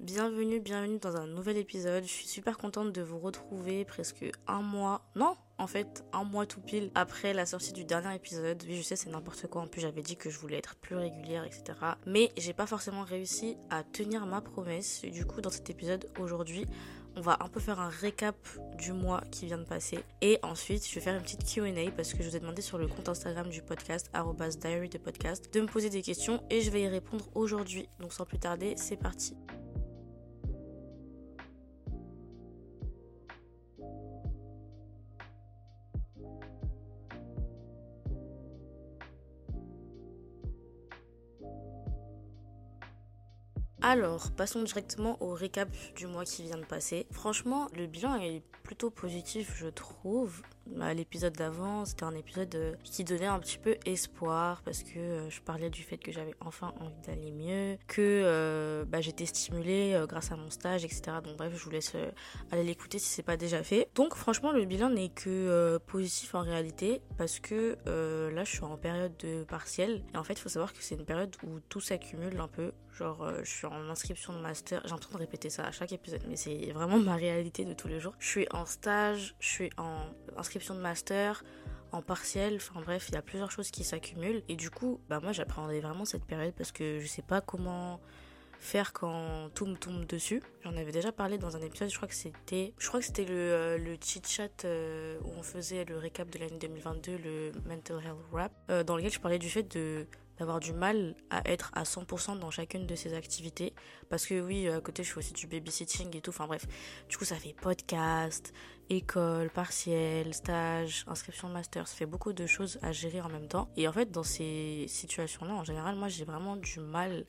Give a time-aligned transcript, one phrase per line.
[0.00, 2.04] Bienvenue, bienvenue dans un nouvel épisode.
[2.04, 5.02] Je suis super contente de vous retrouver presque un mois.
[5.14, 8.64] Non, en fait, un mois tout pile après la sortie du dernier épisode.
[8.66, 9.60] Oui, je sais, c'est n'importe quoi.
[9.60, 11.74] En plus, j'avais dit que je voulais être plus régulière, etc.
[12.06, 15.02] Mais j'ai pas forcément réussi à tenir ma promesse.
[15.02, 16.64] du coup, dans cet épisode aujourd'hui,
[17.14, 18.36] on va un peu faire un récap
[18.78, 19.98] du mois qui vient de passer.
[20.22, 22.78] Et ensuite, je vais faire une petite QA parce que je vous ai demandé sur
[22.78, 24.10] le compte Instagram du podcast,
[24.60, 27.86] diary de podcast, de me poser des questions et je vais y répondre aujourd'hui.
[27.98, 29.36] Donc sans plus tarder, c'est parti.
[43.82, 47.06] Alors, passons directement au récap du mois qui vient de passer.
[47.12, 50.42] Franchement, le bilan est plutôt positif, je trouve.
[50.66, 55.30] L'épisode d'avant, c'était un épisode euh, qui donnait un petit peu espoir parce que euh,
[55.30, 60.00] je parlais du fait que j'avais enfin envie d'aller mieux, que euh, bah, j'étais stimulée
[60.08, 61.18] grâce à mon stage, etc.
[61.22, 61.94] Donc bref, je vous laisse
[62.50, 63.88] aller l'écouter si c'est pas déjà fait.
[63.94, 67.76] Donc franchement, le bilan n'est que positif en réalité parce que
[68.30, 70.94] là, je suis en période de partiel et en fait, il faut savoir que c'est
[70.94, 72.72] une période où tout s'accumule un peu.
[72.92, 74.80] Genre, je suis en inscription de master.
[74.84, 77.88] J'ai l'impression de répéter ça à chaque épisode, mais c'est vraiment ma réalité de tous
[77.88, 78.14] les jours.
[78.18, 80.00] Je suis en stage, je suis en
[80.36, 81.42] inscription de master,
[81.92, 84.42] en partiel, enfin bref, il y a plusieurs choses qui s'accumulent.
[84.48, 88.00] Et du coup, bah moi j'appréhendais vraiment cette période parce que je sais pas comment
[88.60, 90.42] faire quand tout me tombe dessus.
[90.62, 93.24] J'en avais déjà parlé dans un épisode, je crois que c'était je crois que c'était
[93.24, 97.96] le, euh, chit chat euh, où on faisait le récap de l'année 2022, le mental
[98.04, 100.06] health rap, euh, dans lequel je parlais du fait de
[100.40, 103.74] d'avoir du mal à être à 100% dans chacune de ces activités.
[104.08, 106.30] Parce que oui, à côté, je fais aussi du babysitting et tout.
[106.30, 106.66] Enfin bref,
[107.10, 108.54] du coup, ça fait podcast,
[108.88, 111.86] école, partiel, stage, inscription de master.
[111.86, 113.68] Ça fait beaucoup de choses à gérer en même temps.
[113.76, 117.26] Et en fait, dans ces situations-là, en général, moi, j'ai vraiment du mal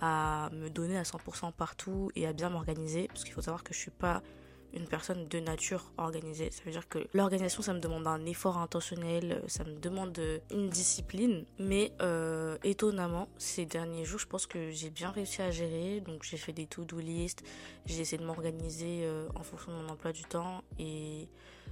[0.00, 3.06] à me donner à 100% partout et à bien m'organiser.
[3.06, 4.20] Parce qu'il faut savoir que je suis pas
[4.74, 6.50] une personne de nature organisée.
[6.50, 10.20] Ça veut dire que l'organisation, ça me demande un effort intentionnel, ça me demande
[10.50, 11.44] une discipline.
[11.58, 16.00] Mais euh, étonnamment, ces derniers jours, je pense que j'ai bien réussi à gérer.
[16.00, 17.42] Donc j'ai fait des to-do list,
[17.86, 21.28] j'ai essayé de m'organiser euh, en fonction de mon emploi du temps et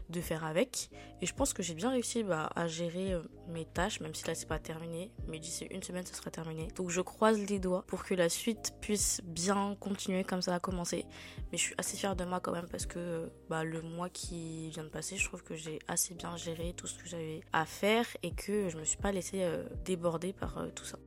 [0.08, 0.90] de faire avec.
[1.20, 4.26] Et je pense que j'ai bien réussi bah, à gérer euh, mes tâches, même si
[4.26, 5.10] là c'est pas terminé.
[5.28, 6.68] Mais d'ici une semaine, ça sera terminé.
[6.76, 10.60] Donc je croise les doigts pour que la suite puisse bien continuer comme ça a
[10.60, 11.06] commencé.
[11.50, 14.70] Mais je suis assez fière de moi quand même parce que bah, le mois qui
[14.70, 17.64] vient de passer, je trouve que j'ai assez bien géré tout ce que j'avais à
[17.64, 20.98] faire et que je me suis pas laissée euh, déborder par euh, tout ça.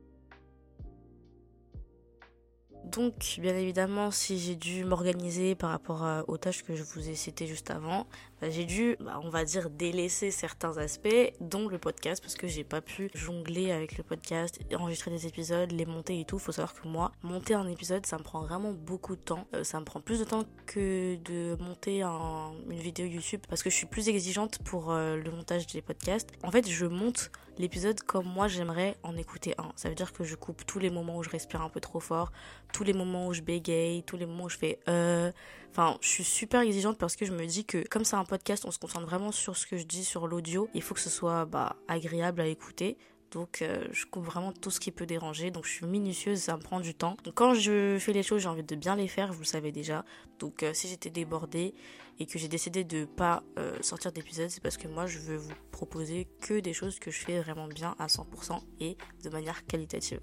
[2.92, 7.14] Donc, bien évidemment, si j'ai dû m'organiser par rapport aux tâches que je vous ai
[7.14, 8.06] citées juste avant,
[8.40, 12.46] bah, j'ai dû, bah, on va dire, délaisser certains aspects, dont le podcast, parce que
[12.46, 16.38] j'ai pas pu jongler avec le podcast, enregistrer des épisodes, les monter et tout.
[16.38, 19.46] Faut savoir que moi, monter un épisode, ça me prend vraiment beaucoup de temps.
[19.54, 23.68] Euh, ça me prend plus de temps que de monter une vidéo YouTube, parce que
[23.68, 26.30] je suis plus exigeante pour euh, le montage des podcasts.
[26.42, 29.70] En fait, je monte l'épisode comme moi j'aimerais en écouter un.
[29.76, 32.00] Ça veut dire que je coupe tous les moments où je respire un peu trop
[32.00, 32.32] fort,
[32.72, 35.30] tous les moments où je bégaye, tous les moments où je fais euh.
[35.70, 38.64] Enfin, je suis super exigeante parce que je me dis que comme c'est un podcast,
[38.66, 40.68] on se concentre vraiment sur ce que je dis sur l'audio.
[40.74, 42.96] Il faut que ce soit bah, agréable à écouter.
[43.30, 45.50] Donc euh, je coupe vraiment tout ce qui peut déranger.
[45.50, 47.16] Donc je suis minutieuse, ça me prend du temps.
[47.24, 49.72] Donc quand je fais les choses, j'ai envie de bien les faire, vous le savez
[49.72, 50.04] déjà.
[50.38, 51.74] Donc euh, si j'étais débordée
[52.18, 53.42] et que j'ai décidé de pas
[53.80, 57.18] sortir d'épisode, c'est parce que moi je veux vous proposer que des choses que je
[57.18, 60.20] fais vraiment bien à 100% et de manière qualitative.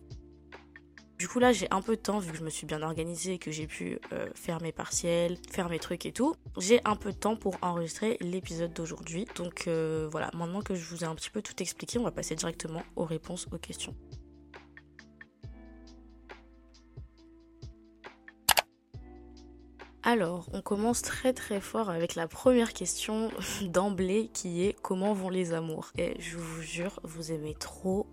[1.18, 3.40] Du coup là j'ai un peu de temps vu que je me suis bien organisée,
[3.40, 6.36] que j'ai pu euh, faire mes partiels, faire mes trucs et tout.
[6.58, 9.26] J'ai un peu de temps pour enregistrer l'épisode d'aujourd'hui.
[9.36, 12.12] Donc euh, voilà, maintenant que je vous ai un petit peu tout expliqué, on va
[12.12, 13.96] passer directement aux réponses aux questions.
[20.04, 23.30] Alors, on commence très très fort avec la première question
[23.64, 25.92] d'emblée qui est comment vont les amours?
[25.98, 28.06] Et je vous jure, vous aimez trop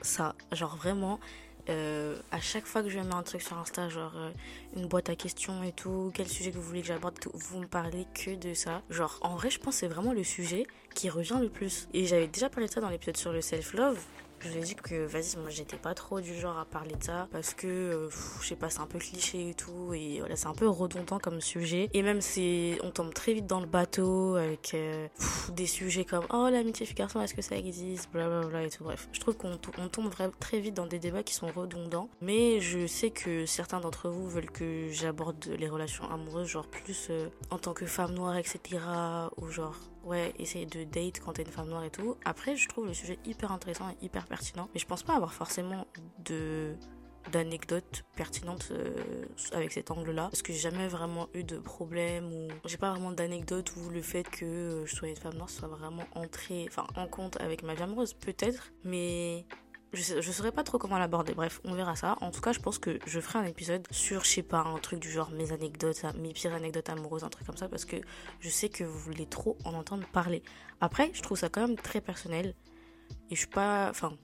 [0.00, 0.34] ça.
[0.52, 1.20] Genre vraiment,
[1.68, 4.30] euh, à chaque fois que je mets un truc sur Insta, genre euh,
[4.76, 7.66] une boîte à questions et tout, quel sujet que vous voulez que j'aborde, vous me
[7.66, 8.82] parlez que de ça.
[8.90, 11.88] Genre, en vrai, je pense que c'est vraiment le sujet qui revient le plus.
[11.92, 13.98] Et j'avais déjà parlé de ça dans l'épisode sur le self-love.
[14.40, 17.02] Je lui ai dit que vas-y, moi j'étais pas trop du genre à parler de
[17.02, 18.08] ça parce que euh,
[18.40, 21.18] je sais pas, c'est un peu cliché et tout et voilà, c'est un peu redondant
[21.18, 21.88] comme sujet.
[21.94, 25.08] Et même c'est on tombe très vite dans le bateau avec euh,
[25.52, 28.84] des sujets comme oh l'amitié fille garçon, est-ce que ça existe, blablabla et tout.
[28.84, 32.08] Bref, je trouve qu'on tombe très vite dans des débats qui sont redondants.
[32.20, 37.08] Mais je sais que certains d'entre vous veulent que j'aborde les relations amoureuses, genre plus
[37.10, 38.78] euh, en tant que femme noire, etc.
[39.38, 42.16] Ou genre ouais, essayer de date quand t'es une femme noire et tout.
[42.24, 44.68] Après, je trouve le sujet hyper intéressant et hyper pertinent.
[44.72, 45.86] Mais je pense pas avoir forcément
[46.24, 46.74] de
[47.32, 52.48] d'anecdotes pertinentes euh, avec cet angle-là parce que j'ai jamais vraiment eu de problème ou
[52.66, 55.66] j'ai pas vraiment d'anecdotes où le fait que euh, je sois une femme noire soit
[55.66, 59.44] vraiment entré enfin en compte avec ma vie amoureuse peut-être mais
[59.96, 61.34] je, je saurais pas trop comment l'aborder.
[61.34, 62.16] Bref, on verra ça.
[62.20, 64.78] En tout cas, je pense que je ferai un épisode sur, je sais pas, un
[64.78, 67.96] truc du genre mes anecdotes, mes pires anecdotes amoureuses, un truc comme ça, parce que
[68.40, 70.42] je sais que vous voulez trop en entendre parler.
[70.80, 72.54] Après, je trouve ça quand même très personnel.
[73.30, 73.88] Et je suis pas.
[73.90, 74.16] Enfin.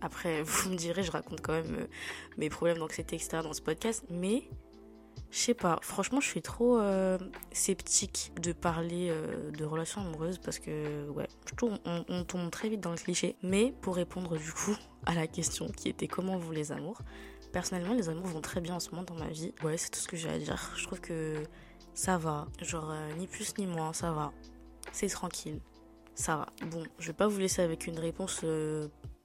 [0.00, 1.86] Après, vous me direz, je raconte quand même euh,
[2.36, 3.38] mes problèmes d'anxiété, etc.
[3.42, 4.04] dans ce podcast.
[4.10, 4.44] Mais
[5.32, 7.16] je sais pas, franchement, je suis trop euh,
[7.52, 11.26] sceptique de parler euh, de relations amoureuses parce que, ouais,
[11.62, 13.34] on, tombe très vite dans le cliché.
[13.42, 14.76] Mais pour répondre du coup
[15.06, 17.00] à la question qui était comment vont les amours,
[17.50, 19.54] personnellement, les amours vont très bien en ce moment dans ma vie.
[19.64, 20.70] Ouais, c'est tout ce que j'ai à dire.
[20.76, 21.42] Je trouve que
[21.94, 24.32] ça va, genre euh, ni plus ni moins, ça va.
[24.92, 25.60] C'est tranquille,
[26.14, 26.46] ça va.
[26.66, 28.44] Bon, je vais pas vous laisser avec une réponse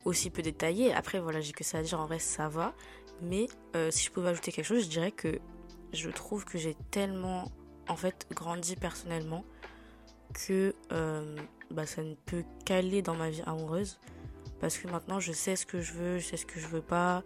[0.06, 0.94] aussi peu détaillée.
[0.94, 2.00] Après, voilà, j'ai que ça à dire.
[2.00, 2.74] En vrai, ça va.
[3.22, 3.48] Mais
[3.90, 5.42] si je pouvais ajouter quelque chose, je dirais que
[5.94, 7.52] je trouve que j'ai tellement
[7.88, 9.44] en fait grandi personnellement
[10.34, 11.36] que euh,
[11.72, 14.00] bah, ça ne peut qu'aller dans ma vie amoureuse
[14.60, 16.82] parce que maintenant je sais ce que je veux, je sais ce que je veux
[16.82, 17.24] pas,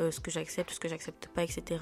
[0.00, 1.80] euh, ce que j'accepte, ce que j'accepte pas, etc.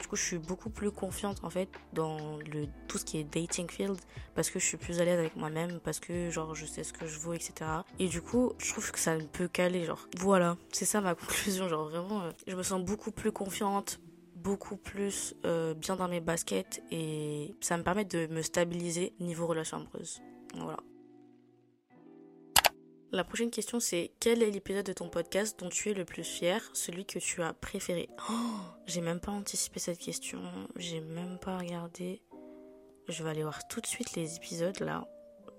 [0.00, 3.24] Du coup, je suis beaucoup plus confiante en fait dans le tout ce qui est
[3.24, 3.98] dating field
[4.34, 6.92] parce que je suis plus à l'aise avec moi-même, parce que genre je sais ce
[6.92, 7.70] que je veux, etc.
[8.00, 11.14] Et du coup, je trouve que ça ne peut qu'aller, genre voilà, c'est ça ma
[11.14, 14.00] conclusion, genre vraiment, euh, je me sens beaucoup plus confiante,
[14.42, 19.46] beaucoup plus euh, bien dans mes baskets et ça me permet de me stabiliser niveau
[19.46, 20.20] relation amoureuse.
[20.54, 20.78] Voilà.
[23.12, 26.24] La prochaine question c'est quel est l'épisode de ton podcast dont tu es le plus
[26.24, 28.08] fier, celui que tu as préféré?
[28.30, 28.32] Oh,
[28.86, 30.40] J'ai même pas anticipé cette question,
[30.76, 32.22] j'ai même pas regardé.
[33.08, 35.06] Je vais aller voir tout de suite les épisodes là.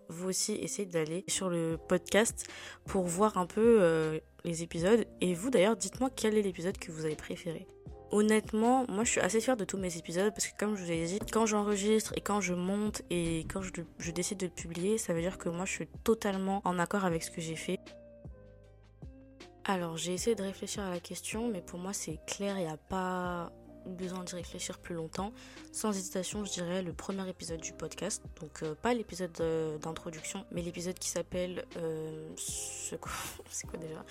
[0.10, 2.48] Vous aussi essayez d'aller sur le podcast
[2.86, 6.92] pour voir un peu euh, les épisodes et vous d'ailleurs dites-moi quel est l'épisode que
[6.92, 7.68] vous avez préféré
[8.14, 10.92] honnêtement, moi je suis assez fière de tous mes épisodes parce que comme je vous
[10.92, 14.52] ai dit, quand j'enregistre et quand je monte et quand je, je, décide de le
[14.52, 17.56] publier, ça veut dire que moi je suis totalement en accord avec ce que j'ai
[17.56, 17.80] fait.
[19.66, 22.72] Alors j'ai essayé de réfléchir à la question, mais pour moi c'est clair, il n'y
[22.72, 23.52] a pas
[23.86, 25.34] besoin d'y réfléchir plus longtemps.
[25.72, 28.24] Sans hésitation, je dirais le premier épisode du podcast.
[28.42, 34.04] Donc euh, pas l'épisode euh, d'introduction, mais l'épisode qui s'appelle euh, c'est quoi, déjà?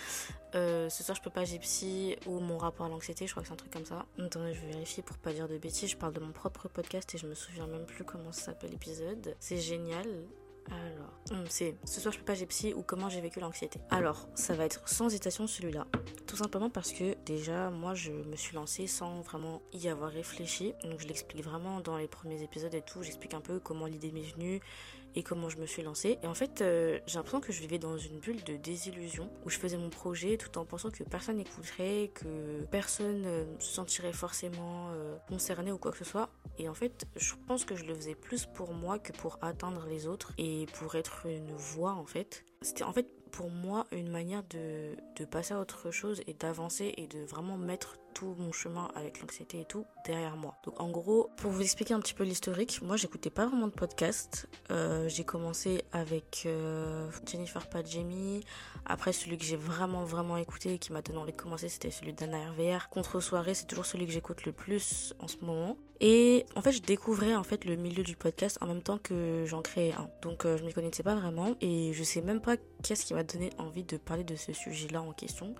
[0.54, 3.54] Ce soir je peux pas gypsy ou mon rapport à l'anxiété, je crois que c'est
[3.54, 4.04] un truc comme ça.
[4.19, 5.90] Attendez, je vais vérifier pour pas dire de bêtises.
[5.90, 8.70] Je parle de mon propre podcast et je me souviens même plus comment ça s'appelle
[8.70, 9.34] l'épisode.
[9.40, 10.06] C'est génial.
[10.70, 13.81] Alors, c'est ce soir je peux pas j'ai psy ou comment j'ai vécu l'anxiété.
[13.91, 15.87] Alors, ça va être sans hésitation celui-là.
[16.26, 20.75] Tout simplement parce que déjà, moi je me suis lancée sans vraiment y avoir réfléchi.
[20.85, 23.03] Donc je l'explique vraiment dans les premiers épisodes et tout.
[23.03, 24.61] J'explique un peu comment l'idée m'est venue,
[25.14, 26.19] et comment je me suis lancée.
[26.23, 29.50] Et en fait, euh, j'ai l'impression que je vivais dans une bulle de désillusion où
[29.50, 34.12] je faisais mon projet tout en pensant que personne n'écouterait, que personne euh, se sentirait
[34.12, 36.31] forcément euh, concerné ou quoi que ce soit.
[36.59, 39.87] Et en fait, je pense que je le faisais plus pour moi que pour atteindre
[39.87, 42.45] les autres et pour être une voix en fait.
[42.62, 46.94] C'était en fait pour moi une manière de, de passer à autre chose et d'avancer
[46.96, 50.54] et de vraiment mettre tout mon chemin avec l'anxiété et tout derrière moi.
[50.64, 53.72] Donc en gros, pour vous expliquer un petit peu l'historique, moi j'écoutais pas vraiment de
[53.72, 54.48] podcast.
[54.70, 58.44] Euh, j'ai commencé avec euh, Jennifer Padjemi.
[58.84, 61.90] Après celui que j'ai vraiment vraiment écouté et qui m'a donné envie de commencer, c'était
[61.90, 62.88] celui d'Anna RVR.
[62.90, 65.76] Contre soirée, c'est toujours celui que j'écoute le plus en ce moment.
[66.04, 69.44] Et en fait, je découvrais en fait le milieu du podcast en même temps que
[69.47, 70.11] j'en créais un.
[70.21, 73.23] Donc euh, je m'y connaissais pas vraiment et je sais même pas qu'est-ce qui m'a
[73.23, 75.54] donné envie de parler de ce sujet-là en question.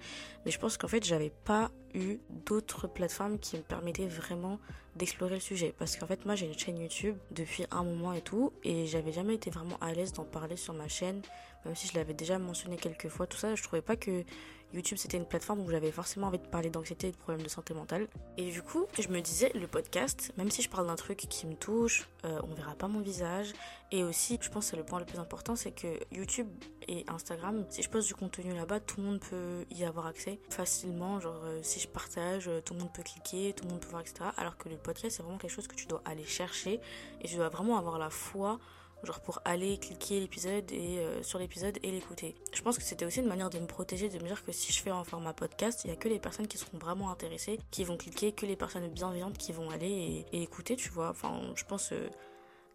[0.45, 4.59] Mais je pense qu'en fait, j'avais pas eu d'autres plateformes qui me permettaient vraiment
[4.97, 5.73] d'explorer le sujet.
[5.79, 9.13] Parce qu'en fait, moi, j'ai une chaîne YouTube depuis un moment et tout, et j'avais
[9.13, 11.23] jamais été vraiment à l'aise d'en parler sur ma chaîne,
[11.65, 13.55] même si je l'avais déjà mentionné quelques fois, tout ça.
[13.55, 14.25] Je trouvais pas que
[14.73, 17.49] YouTube c'était une plateforme où j'avais forcément envie de parler d'anxiété et de problèmes de
[17.49, 18.09] santé mentale.
[18.37, 21.47] Et du coup, je me disais, le podcast, même si je parle d'un truc qui
[21.47, 23.53] me touche, euh, on verra pas mon visage.
[23.91, 26.49] Et aussi, je pense que c'est le point le plus important, c'est que YouTube
[26.89, 30.39] et Instagram, si je poste du contenu là-bas, tout le monde peut y avoir accès
[30.49, 31.21] facilement.
[31.21, 33.91] Genre, euh, si je partage, euh, tout le monde peut cliquer, tout le monde peut
[33.91, 34.31] voir, etc.
[34.39, 36.81] Alors que le podcast, c'est vraiment quelque chose que tu dois aller chercher
[37.21, 38.59] et tu dois vraiment avoir la foi
[39.05, 42.35] genre pour aller cliquer l'épisode et euh, sur l'épisode et l'écouter.
[42.53, 44.73] Je pense que c'était aussi une manière de me protéger, de me dire que si
[44.73, 47.59] je fais un format podcast, il y a que les personnes qui seront vraiment intéressées,
[47.71, 51.11] qui vont cliquer, que les personnes bienveillantes qui vont aller et, écouter, tu vois.
[51.11, 52.09] Enfin, je pense euh,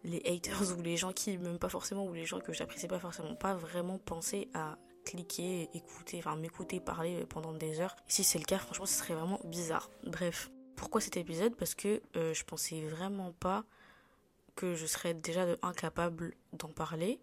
[0.04, 2.98] les haters ou les gens qui m'aiment pas forcément ou les gens que j'apprécie pas
[2.98, 7.96] forcément pas vraiment penser à cliquer, écouter, enfin m'écouter parler pendant des heures.
[8.08, 9.90] si c'est le cas, franchement, ce serait vraiment bizarre.
[10.04, 11.56] Bref, pourquoi cet épisode?
[11.56, 13.64] Parce que euh, je pensais vraiment pas
[14.58, 17.20] que je serais déjà incapable d'en parler.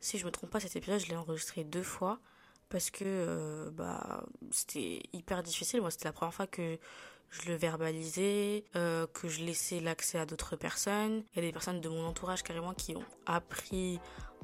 [0.00, 2.20] Si je me trompe pas, cet épisode, je l'ai enregistré deux fois
[2.68, 5.80] parce que euh, bah, c'était hyper difficile.
[5.80, 6.78] Moi, c'était la première fois que
[7.30, 11.24] je le verbalisais, euh, que je laissais l'accès à d'autres personnes.
[11.32, 13.98] Il y a des personnes de mon entourage carrément qui ont appris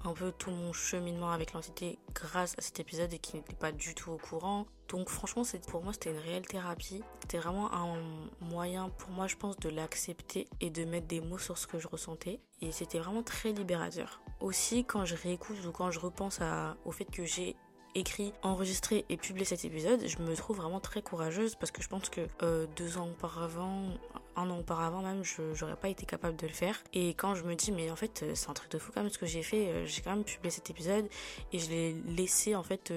[0.04, 3.70] un peu tout mon cheminement avec l'entité grâce à cet épisode et qui n'étaient pas
[3.70, 4.66] du tout au courant.
[4.88, 7.02] Donc franchement, pour moi, c'était une réelle thérapie.
[7.20, 7.96] C'était vraiment un
[8.40, 11.78] moyen pour moi, je pense, de l'accepter et de mettre des mots sur ce que
[11.78, 12.40] je ressentais.
[12.60, 14.20] Et c'était vraiment très libérateur.
[14.40, 16.40] Aussi, quand je réécoute ou quand je repense
[16.84, 17.56] au fait que j'ai
[17.94, 21.88] écrit, enregistré et publié cet épisode, je me trouve vraiment très courageuse parce que je
[21.88, 23.86] pense que euh, deux ans auparavant,
[24.36, 26.82] un an auparavant même, je j'aurais pas été capable de le faire.
[26.92, 29.02] Et quand je me dis, mais en fait, euh, c'est un truc de fou quand
[29.02, 31.08] même ce que j'ai fait, euh, j'ai quand même publié cet épisode
[31.52, 32.92] et je l'ai laissé en fait,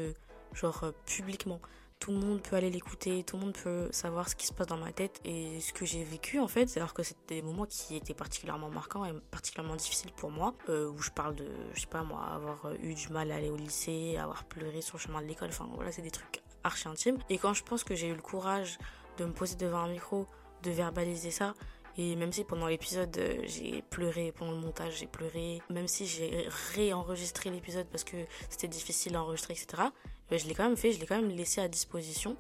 [0.58, 1.62] genre publiquement
[2.00, 4.68] tout le monde peut aller l'écouter, tout le monde peut savoir ce qui se passe
[4.68, 6.76] dans ma tête et ce que j'ai vécu en fait.
[6.78, 10.90] Alors que c'était des moments qui étaient particulièrement marquants et particulièrement difficiles pour moi, euh,
[10.90, 13.50] où je parle de, je sais pas moi, avoir euh, eu du mal à aller
[13.50, 16.88] au lycée, avoir pleuré sur le chemin de l'école, enfin voilà, c'est des trucs archi
[16.88, 17.18] intimes.
[17.30, 18.78] Et quand je pense que j'ai eu le courage
[19.18, 20.28] de me poser devant un micro,
[20.64, 21.56] de verbaliser ça,
[21.98, 26.06] et même si pendant l'épisode euh, j'ai pleuré, pendant le montage j'ai pleuré, même si
[26.06, 28.18] j'ai réenregistré l'épisode parce que
[28.50, 29.90] c'était difficile à enregistrer, etc.,
[30.30, 32.38] bah, je l'ai quand même fait, je l'ai quand même laissé à disposition.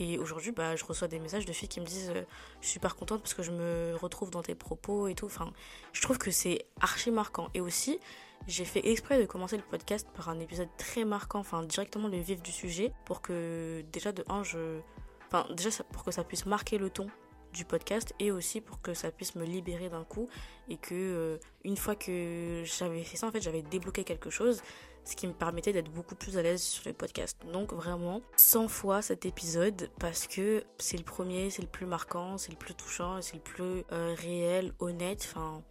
[0.00, 2.22] Et aujourd'hui, bah, je reçois des messages de filles qui me disent euh,
[2.60, 5.26] Je suis super contente parce que je me retrouve dans tes propos et tout.
[5.26, 5.52] Enfin,
[5.92, 7.48] je trouve que c'est archi marquant.
[7.54, 7.98] Et aussi,
[8.46, 12.18] j'ai fait exprès de commencer le podcast par un épisode très marquant, enfin, directement le
[12.18, 14.78] vif du sujet, pour que déjà de un, je.
[15.26, 17.08] Enfin, déjà pour que ça puisse marquer le ton
[17.52, 20.28] du podcast et aussi pour que ça puisse me libérer d'un coup
[20.68, 24.60] et que euh, une fois que j'avais fait ça en fait j'avais débloqué quelque chose
[25.08, 27.38] ce qui me permettait d'être beaucoup plus à l'aise sur le podcast.
[27.50, 32.36] Donc vraiment 100 fois cet épisode parce que c'est le premier, c'est le plus marquant,
[32.36, 35.62] c'est le plus touchant, c'est le plus euh, réel, honnête, enfin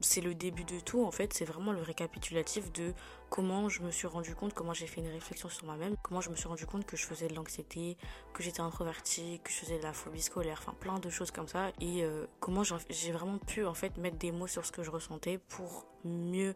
[0.00, 2.92] c'est le début de tout en fait, c'est vraiment le récapitulatif de
[3.30, 6.28] comment je me suis rendu compte, comment j'ai fait une réflexion sur moi-même, comment je
[6.28, 7.96] me suis rendu compte que je faisais de l'anxiété,
[8.34, 11.48] que j'étais introvertie, que je faisais de la phobie scolaire, enfin plein de choses comme
[11.48, 11.70] ça.
[11.80, 14.90] Et euh, comment j'ai vraiment pu en fait mettre des mots sur ce que je
[14.90, 16.54] ressentais pour mieux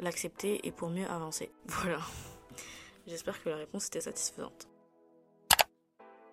[0.00, 1.50] l'accepter et pour mieux avancer.
[1.66, 2.00] Voilà.
[3.06, 4.68] J'espère que la réponse était satisfaisante.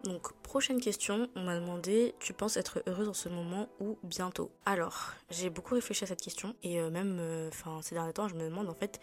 [0.04, 4.52] Donc, prochaine question, on m'a demandé Tu penses être heureuse en ce moment ou bientôt?
[4.66, 7.50] Alors, j'ai beaucoup réfléchi à cette question et euh, même euh,
[7.82, 9.00] ces derniers temps, je me demande en fait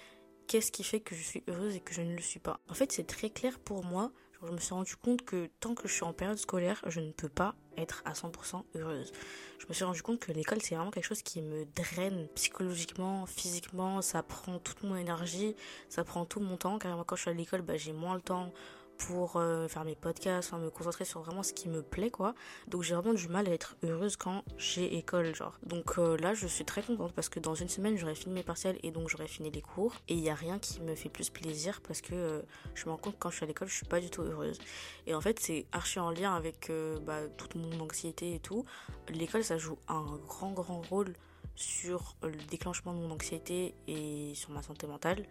[0.47, 2.61] qu'est-ce qui fait que je suis heureuse et que je ne le suis pas?
[2.69, 4.13] En fait, c'est très clair pour moi.
[4.43, 7.13] je me suis rendu compte que tant que je suis en période scolaire, je ne
[7.13, 9.13] peux pas être à 100% heureuse.
[9.59, 13.27] Je me suis rendu compte que l'école, c'est vraiment quelque chose qui me draine psychologiquement,
[13.27, 14.03] physiquement.
[14.03, 15.57] Ça prend toute mon énergie,
[15.89, 16.79] ça prend tout mon temps.
[16.79, 18.53] Car moi, quand je suis à l'école, bah, j'ai moins le temps
[18.99, 22.35] pour euh, faire mes podcasts, me concentrer sur vraiment ce qui me plaît quoi.
[22.69, 25.59] Donc j'ai vraiment du mal à être heureuse quand j'ai école genre.
[25.65, 28.43] Donc euh, là je suis très contente parce que dans une semaine j'aurai fini mes
[28.43, 31.09] partiels et donc j'aurai fini les cours et il n'y a rien qui me fait
[31.09, 32.43] plus plaisir parce que euh,
[32.75, 34.23] je me rends compte que quand je suis à l'école je suis pas du tout
[34.23, 34.59] heureuse.
[35.07, 36.71] Et en fait c'est archi en lien avec
[37.03, 38.65] bah, toute mon anxiété et tout.
[39.09, 41.15] L'école ça joue un grand grand rôle
[41.57, 45.25] sur le déclenchement de mon anxiété et sur ma santé mentale.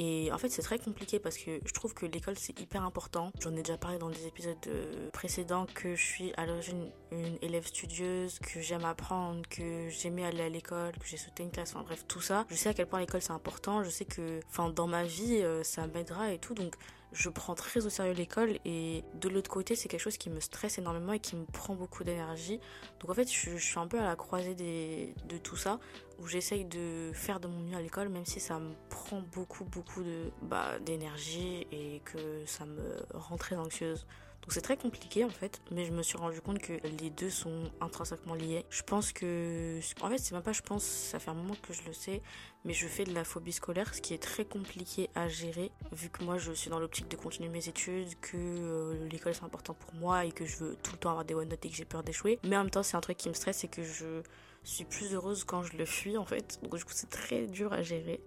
[0.00, 3.32] Et en fait, c'est très compliqué parce que je trouve que l'école, c'est hyper important.
[3.40, 7.36] J'en ai déjà parlé dans des épisodes euh, précédents que je suis à l'origine une
[7.42, 11.74] élève studieuse, que j'aime apprendre, que j'aimais aller à l'école, que j'ai sauté une classe,
[11.74, 12.46] enfin bref, tout ça.
[12.48, 13.82] Je sais à quel point l'école, c'est important.
[13.82, 16.54] Je sais que, enfin, dans ma vie, euh, ça m'aidera et tout.
[16.54, 16.76] Donc,
[17.12, 20.40] je prends très au sérieux l'école et de l'autre côté c'est quelque chose qui me
[20.40, 22.60] stresse énormément et qui me prend beaucoup d'énergie.
[23.00, 25.78] Donc en fait je, suis un peu à la croisée de tout ça
[26.18, 29.64] où j'essaye de faire de mon mieux à l'école même si ça me prend beaucoup
[29.64, 34.06] beaucoup de bah, d'énergie et que ça me rend très anxieuse
[34.48, 37.28] donc c'est très compliqué en fait, mais je me suis rendu compte que les deux
[37.28, 38.64] sont intrinsèquement liés.
[38.70, 41.74] Je pense que, en fait c'est même pas je pense, ça fait un moment que
[41.74, 42.22] je le sais,
[42.64, 46.08] mais je fais de la phobie scolaire, ce qui est très compliqué à gérer, vu
[46.08, 49.74] que moi je suis dans l'optique de continuer mes études, que euh, l'école c'est important
[49.74, 51.76] pour moi et que je veux tout le temps avoir des bonnes notes et que
[51.76, 52.38] j'ai peur d'échouer.
[52.44, 54.22] Mais en même temps c'est un truc qui me stresse et que je
[54.64, 56.58] suis plus heureuse quand je le fuis en fait.
[56.62, 58.18] Donc du coup c'est très dur à gérer.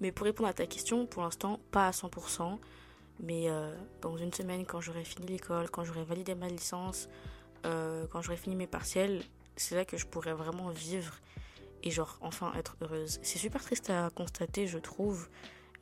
[0.00, 2.56] Mais pour répondre à ta question, pour l'instant pas à 100%.
[3.20, 7.08] Mais euh, dans une semaine, quand j'aurai fini l'école, quand j'aurai validé ma licence,
[7.64, 9.22] euh, quand j'aurai fini mes partiels,
[9.56, 11.14] c'est là que je pourrai vraiment vivre
[11.82, 13.18] et genre enfin être heureuse.
[13.22, 15.28] C'est super triste à constater, je trouve,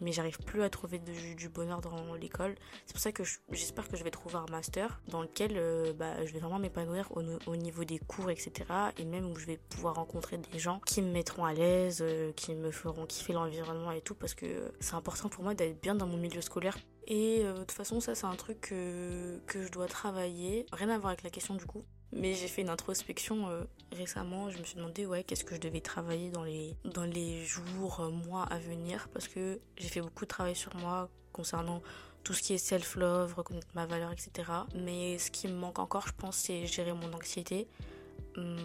[0.01, 2.55] mais j'arrive plus à trouver du bonheur dans l'école.
[2.87, 6.25] C'est pour ça que j'espère que je vais trouver un master dans lequel euh, bah,
[6.25, 8.53] je vais vraiment m'épanouir au, niveau des cours, etc.
[8.99, 12.05] Et même où je vais pouvoir rencontrer des gens qui me mettront à l'aise,
[12.37, 15.97] qui me feront kiffer l'environnement et tout, parce que c'est important pour moi d'être bien
[15.97, 16.77] dans mon milieu scolaire.
[17.07, 20.67] Et euh, de toute façon, ça c'est un truc que, que je dois travailler.
[20.73, 21.85] Rien à voir avec la question du coup.
[22.13, 24.51] Mais j'ai fait une introspection euh, récemment.
[24.51, 28.01] Je me suis demandé, ouais, qu'est-ce que je devais travailler dans les, dans les jours,
[28.01, 29.09] euh, mois à venir.
[29.13, 31.83] Parce que j'ai fait beaucoup de travail sur moi concernant
[32.23, 34.51] tout ce qui est self-love, reconnaître ma valeur, etc.
[34.75, 37.69] Mais ce qui me manque encore, je pense, c'est gérer mon anxiété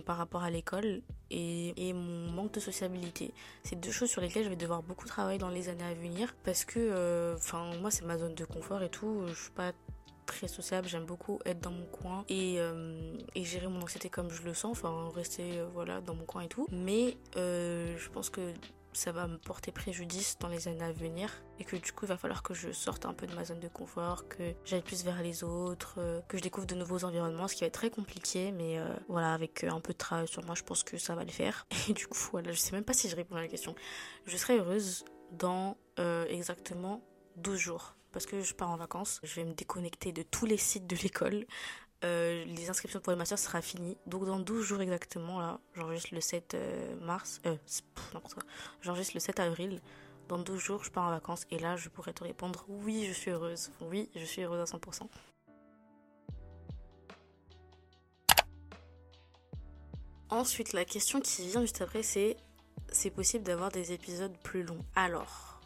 [0.05, 3.33] par rapport à l'école et, mon manque de sociabilité.
[3.63, 6.35] C'est deux choses sur lesquelles je vais devoir beaucoup travailler dans les années à venir
[6.43, 9.23] parce que, euh, enfin, moi, c'est ma zone de confort et tout.
[9.27, 9.71] Je suis pas
[10.25, 14.43] très sociable, j'aime beaucoup être dans mon coin et, euh, gérer mon anxiété comme je
[14.43, 16.67] le sens, enfin rester euh, voilà dans mon coin et tout.
[16.71, 18.53] Mais je pense que
[18.99, 22.09] ça va me porter préjudice dans les années à venir et que du coup il
[22.09, 25.03] va falloir que je sorte un peu de ma zone de confort, que j'aille plus
[25.03, 28.51] vers les autres, que je découvre de nouveaux environnements, ce qui va être très compliqué
[28.51, 28.77] mais
[29.07, 31.65] voilà avec un peu de travail sur moi je pense que ça va le faire
[31.89, 33.73] et du coup voilà je sais même pas si je réponds à la question.
[34.25, 35.77] Je serai heureuse dans
[36.29, 37.01] exactement
[37.37, 39.19] 12 jours parce que je pars en vacances.
[39.23, 41.45] Je vais me déconnecter de tous les sites de l'école.
[42.05, 43.97] Euh, les inscriptions pour les masters sera fini.
[44.05, 47.55] Donc dans 12 jours exactement, là, j'enregistre le 7 euh, mars, euh,
[48.81, 49.81] j'enregistre le 7 avril.
[50.29, 53.13] Dans 12 jours, je pars en vacances et là, je pourrais te répondre oui, je
[53.13, 53.71] suis heureuse.
[53.81, 55.07] Oui, je suis heureuse à 100%.
[60.29, 62.37] Ensuite, la question qui vient juste après, c'est
[62.91, 64.83] c'est possible d'avoir des épisodes plus longs.
[64.95, 65.61] Alors,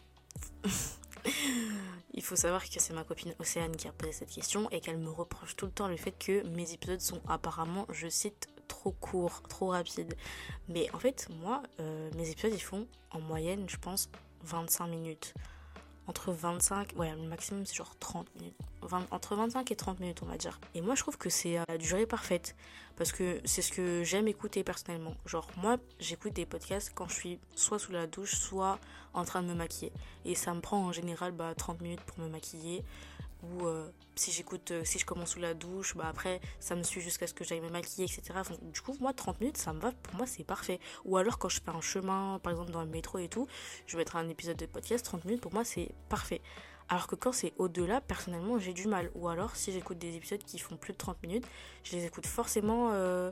[2.14, 5.00] Il faut savoir que c'est ma copine Océane qui a posé cette question et qu'elle
[5.00, 8.92] me reproche tout le temps le fait que mes épisodes sont apparemment, je cite, trop
[8.92, 10.16] courts, trop rapides.
[10.68, 14.10] Mais en fait, moi, euh, mes épisodes, ils font en moyenne, je pense,
[14.44, 15.34] 25 minutes
[16.08, 18.56] entre 25, ouais, le maximum c'est genre 30 minutes.
[19.12, 20.60] entre 25 et 30 minutes, on va dire.
[20.76, 22.56] Et moi, je trouve que c'est la durée parfaite.
[22.96, 25.16] Parce que c'est ce que j'aime écouter personnellement.
[25.26, 28.80] Genre, moi, j'écoute des podcasts quand je suis soit sous la douche, soit
[29.14, 29.92] en train de me maquiller.
[30.26, 32.84] Et ça me prend en général bah, 30 minutes pour me maquiller
[33.44, 36.84] ou euh, si j'écoute, euh, si je commence sous la douche, bah après ça me
[36.84, 38.40] suit jusqu'à ce que j'aille me maquiller, etc.
[38.62, 40.80] du coup, moi 30 minutes ça me va, pour moi c'est parfait.
[41.06, 43.48] Ou alors quand je fais un chemin, par exemple dans le métro et tout,
[43.86, 46.42] je mettre un épisode de podcast, 30 minutes pour moi c'est parfait.
[46.90, 49.10] Alors que quand c'est au-delà, personnellement, j'ai du mal.
[49.16, 51.46] Ou alors, si j'écoute des épisodes qui font plus de 30 minutes,
[51.84, 53.32] je les écoute forcément euh,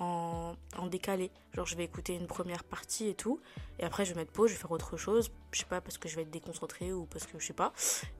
[0.00, 0.54] en,
[0.90, 1.30] décalé.
[1.54, 3.40] Genre, je vais écouter une première partie et tout,
[3.78, 5.30] et après, je vais mettre pause, je vais faire autre chose.
[5.52, 7.72] Je sais pas, parce que je vais être déconcentrée ou parce que je sais pas.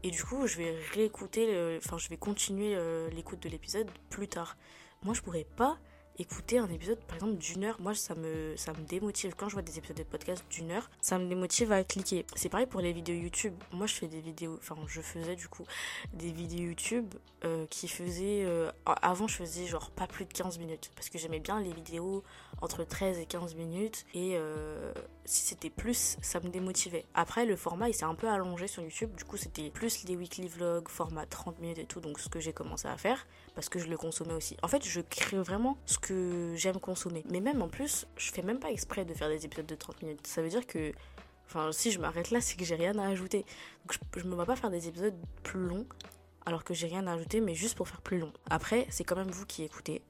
[0.03, 4.29] Et du coup, je vais réécouter, enfin, je vais continuer euh, l'écoute de l'épisode plus
[4.29, 4.57] tard.
[5.03, 5.79] Moi, je pourrais pas
[6.19, 9.35] écouter un épisode par exemple d'une heure, moi ça me, ça me démotive.
[9.37, 12.25] Quand je vois des épisodes de podcast d'une heure, ça me démotive à cliquer.
[12.35, 13.55] C'est pareil pour les vidéos YouTube.
[13.73, 15.65] Moi je fais des vidéos, enfin je faisais du coup
[16.13, 18.45] des vidéos YouTube euh, qui faisaient...
[18.45, 21.73] Euh, avant je faisais genre pas plus de 15 minutes parce que j'aimais bien les
[21.73, 22.25] vidéos
[22.61, 24.93] entre 13 et 15 minutes et euh,
[25.25, 27.05] si c'était plus ça me démotivait.
[27.15, 30.17] Après le format il s'est un peu allongé sur YouTube, du coup c'était plus les
[30.17, 33.69] weekly vlogs, format 30 minutes et tout, donc ce que j'ai commencé à faire parce
[33.69, 34.57] que je le consommais aussi.
[34.63, 37.25] En fait je crée vraiment ce que j'aime consommer.
[37.31, 40.03] Mais même en plus, je fais même pas exprès de faire des épisodes de 30
[40.03, 40.27] minutes.
[40.27, 40.93] Ça veut dire que,
[41.47, 43.45] enfin, si je m'arrête là, c'est que j'ai rien à ajouter.
[43.87, 45.87] Donc je, me vois pas faire des épisodes plus longs
[46.47, 48.33] alors que j'ai rien à ajouter, mais juste pour faire plus long.
[48.49, 50.03] Après, c'est quand même vous qui écoutez.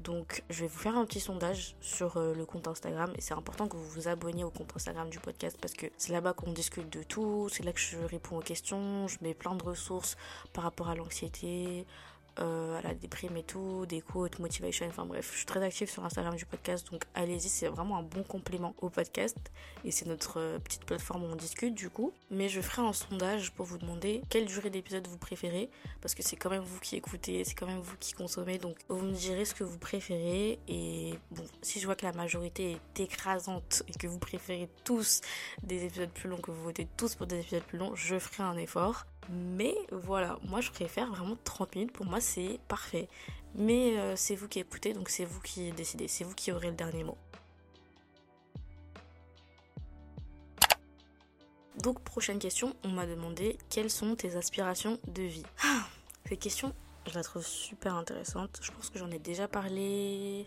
[0.00, 3.12] Donc, je vais vous faire un petit sondage sur euh, le compte Instagram.
[3.16, 6.12] Et c'est important que vous vous abonniez au compte Instagram du podcast parce que c'est
[6.12, 9.54] là-bas qu'on discute de tout, c'est là que je réponds aux questions, je mets plein
[9.54, 10.16] de ressources
[10.52, 11.86] par rapport à l'anxiété,
[12.40, 15.90] euh, à la déprime et tout, des quotes, motivation, enfin bref, je suis très active
[15.90, 19.36] sur Instagram du podcast, donc allez-y, c'est vraiment un bon complément au podcast
[19.84, 22.12] et c'est notre euh, petite plateforme où on discute du coup.
[22.30, 25.70] Mais je ferai un sondage pour vous demander quelle durée d'épisode vous préférez,
[26.00, 28.76] parce que c'est quand même vous qui écoutez, c'est quand même vous qui consommez, donc
[28.88, 32.78] vous me direz ce que vous préférez et bon, si je vois que la majorité
[32.94, 35.20] est écrasante et que vous préférez tous
[35.62, 38.44] des épisodes plus longs, que vous votez tous pour des épisodes plus longs, je ferai
[38.44, 39.06] un effort.
[39.30, 41.92] Mais voilà, moi je préfère vraiment 30 minutes.
[41.92, 43.08] Pour moi, c'est parfait.
[43.54, 46.08] Mais euh, c'est vous qui écoutez, donc c'est vous qui décidez.
[46.08, 47.16] C'est vous qui aurez le dernier mot.
[51.82, 55.44] Donc, prochaine question, on m'a demandé quelles sont tes aspirations de vie?
[55.62, 55.86] Ah,
[56.28, 56.74] cette question,
[57.06, 58.58] je la trouve super intéressante.
[58.60, 60.44] Je pense que j'en ai déjà parlé.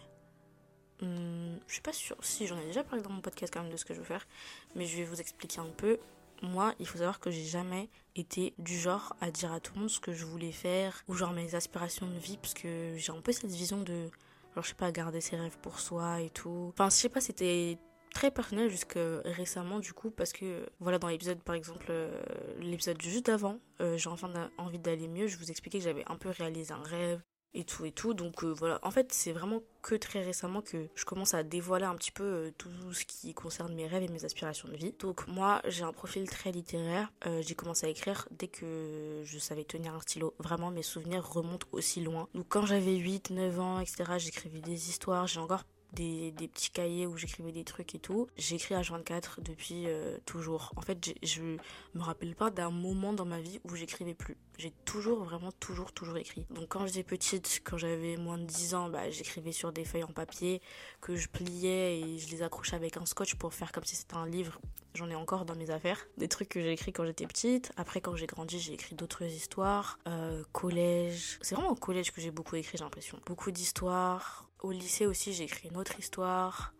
[1.01, 3.71] Hmm, je suis pas sûre si j'en ai déjà parlé dans mon podcast quand même
[3.71, 4.27] de ce que je veux faire,
[4.75, 5.97] mais je vais vous expliquer un peu
[6.41, 9.81] moi, il faut savoir que j'ai jamais été du genre à dire à tout le
[9.81, 13.11] monde ce que je voulais faire ou genre mes aspirations de vie parce que j'ai
[13.11, 14.09] un peu cette vision de
[14.55, 16.71] genre je sais pas garder ses rêves pour soi et tout.
[16.73, 17.77] Enfin, je sais pas, c'était
[18.13, 22.21] très personnel jusque récemment du coup parce que voilà dans l'épisode par exemple euh,
[22.59, 26.17] l'épisode juste avant euh, j'ai enfin envie d'aller mieux je vous expliquais que j'avais un
[26.17, 27.21] peu réalisé un rêve
[27.53, 28.13] et tout et tout.
[28.13, 28.79] Donc euh, voilà.
[28.83, 32.53] En fait c'est vraiment que très récemment que je commence à dévoiler un petit peu
[32.57, 34.93] tout ce qui concerne mes rêves et mes aspirations de vie.
[34.99, 37.11] Donc moi j'ai un profil très littéraire.
[37.41, 40.35] J'ai commencé à écrire dès que je savais tenir un stylo.
[40.39, 42.27] Vraiment mes souvenirs remontent aussi loin.
[42.35, 45.27] Donc quand j'avais 8 9 ans etc j'écrivais des histoires.
[45.27, 48.27] J'ai encore des, petits cahiers où j'écrivais des trucs et tout.
[48.37, 50.71] J'écris à 24 depuis euh, toujours.
[50.75, 54.37] En fait, je me rappelle pas d'un moment dans ma vie où j'écrivais plus.
[54.57, 56.45] J'ai toujours, vraiment, toujours, toujours écrit.
[56.51, 60.03] Donc quand j'étais petite, quand j'avais moins de 10 ans, bah, j'écrivais sur des feuilles
[60.03, 60.61] en papier
[61.01, 64.15] que je pliais et je les accrochais avec un scotch pour faire comme si c'était
[64.15, 64.59] un livre.
[64.93, 66.05] J'en ai encore dans mes affaires.
[66.17, 67.71] Des trucs que j'ai écrits quand j'étais petite.
[67.77, 69.99] Après, quand j'ai grandi, j'ai écrit d'autres histoires.
[70.07, 71.39] Euh, collège.
[71.41, 73.17] C'est vraiment au collège que j'ai beaucoup écrit, j'ai l'impression.
[73.25, 76.73] Beaucoup d'histoires au lycée aussi, j'ai écrit une autre histoire.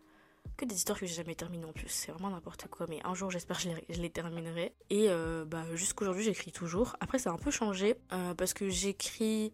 [0.56, 1.88] Que des histoires que j'ai jamais terminées en plus.
[1.88, 2.86] C'est vraiment n'importe quoi.
[2.88, 4.74] Mais un jour, j'espère que je les, terminerai.
[4.90, 6.96] Et euh, bah, jusqu'aujourd'hui, j'écris toujours.
[7.00, 9.52] Après, ça a un peu changé euh, parce que j'écris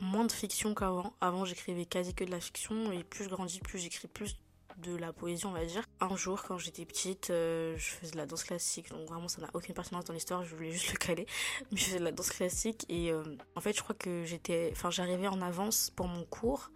[0.00, 1.14] moins de fiction qu'avant.
[1.20, 2.92] Avant, j'écrivais quasi que de la fiction.
[2.92, 4.36] Et plus je grandis, plus j'écris plus
[4.78, 5.84] de la poésie, on va dire.
[6.00, 9.40] Un jour, quand j'étais petite, euh, je faisais de la danse classique, donc vraiment ça
[9.42, 11.26] n'a aucune pertinence dans l'histoire, je voulais juste le caler.
[11.70, 13.12] Mais je faisais de la danse classique et
[13.54, 16.70] en fait, je crois que j'étais, enfin, j'arrivais en avance pour mon cours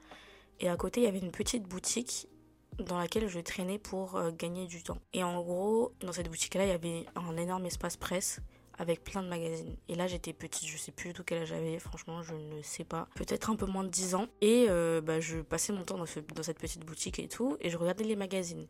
[0.61, 2.29] et à côté, il y avait une petite boutique
[2.79, 4.99] dans laquelle je traînais pour euh, gagner du temps.
[5.13, 8.41] Et en gros, dans cette boutique-là, il y avait un énorme espace presse
[8.79, 9.77] avec plein de magazines.
[9.89, 12.61] Et là, j'étais petite, je sais plus du tout quel âge j'avais, franchement, je ne
[12.63, 13.09] sais pas.
[13.15, 14.27] Peut-être un peu moins de 10 ans.
[14.43, 17.71] Et euh, bah, je passais mon temps dans, dans cette petite boutique et tout, et
[17.71, 18.67] je regardais les magazines.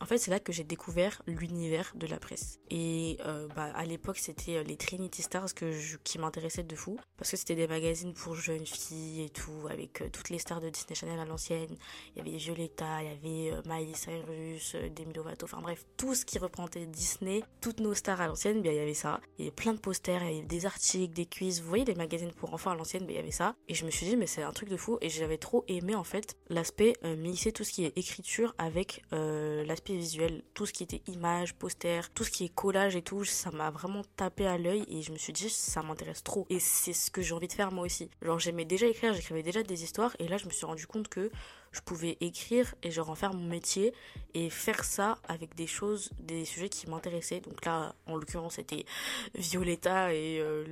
[0.00, 2.58] En fait, c'est là que j'ai découvert l'univers de la presse.
[2.70, 6.98] Et euh, bah, à l'époque, c'était euh, les Trinity Stars que qui m'intéressaient de fou.
[7.16, 10.60] Parce que c'était des magazines pour jeunes filles et tout, avec euh, toutes les stars
[10.60, 11.76] de Disney Channel à l'ancienne.
[12.14, 16.24] Il y avait Violetta, il y avait Miley Cyrus, Demi Lovato, enfin bref, tout ce
[16.24, 19.20] qui représentait Disney, toutes nos stars à l'ancienne, bien il y avait ça.
[19.38, 21.62] Il y avait plein de posters, il y avait des articles, des quiz.
[21.62, 23.54] Vous voyez les magazines pour enfants à l'ancienne, il y avait ça.
[23.68, 24.98] Et je me suis dit, mais c'est un truc de fou.
[25.00, 29.83] Et j'avais trop aimé en fait l'aspect mixer tout ce qui est écriture avec l'aspect
[29.92, 33.50] visuel, tout ce qui était images, posters, tout ce qui est collage et tout, ça
[33.50, 36.92] m'a vraiment tapé à l'œil et je me suis dit ça m'intéresse trop et c'est
[36.92, 38.10] ce que j'ai envie de faire moi aussi.
[38.22, 41.08] Genre j'aimais déjà écrire, j'écrivais déjà des histoires et là je me suis rendu compte
[41.08, 41.30] que
[41.72, 43.92] je pouvais écrire et genre en faire mon métier
[44.32, 47.40] et faire ça avec des choses, des sujets qui m'intéressaient.
[47.40, 48.86] Donc là en l'occurrence c'était
[49.34, 50.64] Violetta et euh,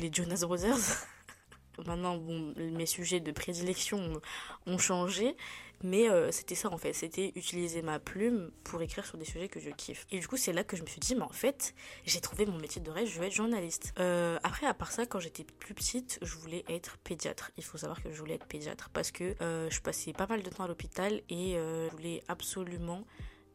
[0.00, 1.06] les Jonas Brothers.
[1.84, 4.20] Maintenant, bon, mes sujets de prédilection
[4.66, 5.36] ont changé,
[5.82, 9.48] mais euh, c'était ça en fait, c'était utiliser ma plume pour écrire sur des sujets
[9.48, 10.06] que je kiffe.
[10.10, 12.46] Et du coup, c'est là que je me suis dit, mais en fait, j'ai trouvé
[12.46, 13.92] mon métier de rêve, je vais être journaliste.
[13.98, 17.50] Euh, après, à part ça, quand j'étais plus petite, je voulais être pédiatre.
[17.56, 20.42] Il faut savoir que je voulais être pédiatre parce que euh, je passais pas mal
[20.42, 23.04] de temps à l'hôpital et je voulais absolument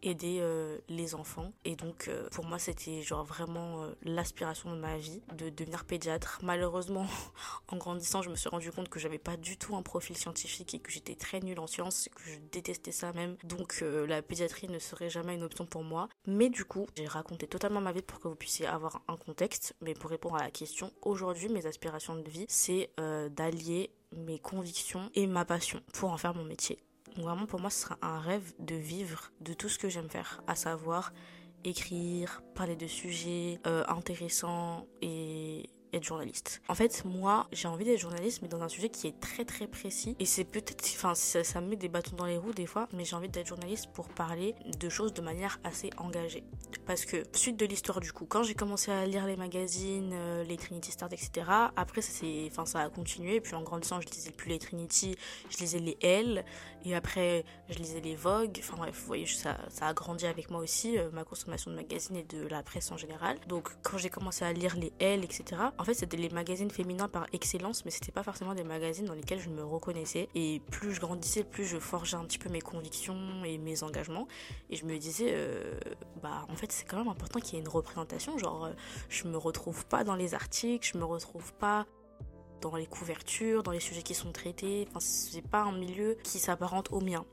[0.04, 1.52] aider euh, les enfants.
[1.66, 5.86] Et donc, euh, pour moi, c'était genre vraiment euh, l'aspiration de ma vie de devenir
[5.86, 6.40] pédiatre.
[6.44, 7.06] Malheureusement,
[7.68, 10.74] en grandissant, je me suis rendu compte que j'avais pas du tout un profil scientifique
[10.74, 13.36] et que j'étais très nulle en sciences, que je détestais ça même.
[13.44, 16.10] Donc, la pédiatrie ne serait jamais une option pour moi.
[16.26, 19.76] Mais du coup, j'ai raconté totalement ma vie pour que vous puissiez avoir un contexte.
[19.82, 22.92] Mais pour répondre à la question, aujourd'hui, mes aspirations de vie, c'est
[23.32, 26.80] d'allier mes convictions et ma passion pour en faire mon métier.
[27.17, 30.41] Vraiment, pour moi, ce sera un rêve de vivre de tout ce que j'aime faire,
[30.47, 31.12] à savoir
[31.63, 36.62] écrire, parler de sujets euh, intéressants et être journaliste.
[36.67, 39.67] En fait, moi, j'ai envie d'être journaliste, mais dans un sujet qui est très très
[39.67, 40.15] précis.
[40.19, 43.06] Et c'est peut-être, enfin, ça, me met des bâtons dans les roues des fois, mais
[43.06, 46.43] j'ai envie d'être journaliste pour parler de choses de manière assez engagée.
[46.86, 50.43] Parce que, suite de l'histoire du coup, quand j'ai commencé à lire les magazines, euh,
[50.43, 53.36] les Trinity Stars, etc., après, ça, ça a continué.
[53.36, 55.15] Et puis en grandissant, je lisais plus les Trinity,
[55.49, 56.45] je lisais les L,
[56.86, 58.58] et après, je lisais les Vogue.
[58.60, 61.75] Enfin bref, vous voyez, ça, ça a grandi avec moi aussi, euh, ma consommation de
[61.75, 63.38] magazines et de la presse en général.
[63.47, 67.08] Donc, quand j'ai commencé à lire les L, etc., en fait, c'était les magazines féminins
[67.08, 70.30] par excellence, mais c'était pas forcément des magazines dans lesquels je me reconnaissais.
[70.36, 74.28] Et plus je grandissais, plus je forgeais un petit peu mes convictions et mes engagements.
[74.70, 75.80] Et je me disais, euh,
[76.22, 78.38] bah en fait, c'est quand même important qu'il y ait une représentation.
[78.38, 78.74] Genre, euh,
[79.10, 81.88] je me retrouve pas dans les articles, je me retrouve pas
[82.62, 84.86] dans les couvertures, dans les sujets qui sont traités.
[84.89, 87.26] Enfin, c'est pas un milieu qui s'apparente au mien.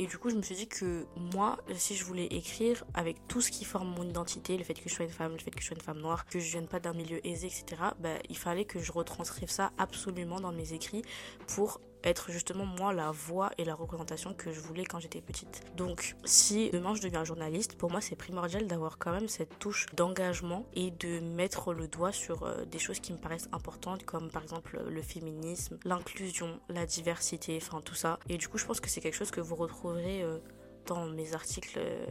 [0.00, 3.40] Et du coup, je me suis dit que moi, si je voulais écrire avec tout
[3.40, 5.60] ce qui forme mon identité, le fait que je sois une femme, le fait que
[5.60, 8.36] je sois une femme noire, que je vienne pas d'un milieu aisé, etc., bah, il
[8.36, 11.02] fallait que je retranscrive ça absolument dans mes écrits
[11.48, 15.62] pour être justement moi la voix et la représentation que je voulais quand j'étais petite.
[15.76, 19.86] Donc si demain je deviens journaliste, pour moi c'est primordial d'avoir quand même cette touche
[19.94, 24.30] d'engagement et de mettre le doigt sur euh, des choses qui me paraissent importantes comme
[24.30, 28.18] par exemple le féminisme, l'inclusion, la diversité, enfin tout ça.
[28.28, 30.38] Et du coup je pense que c'est quelque chose que vous retrouverez euh,
[30.88, 32.06] dans mes articles, euh,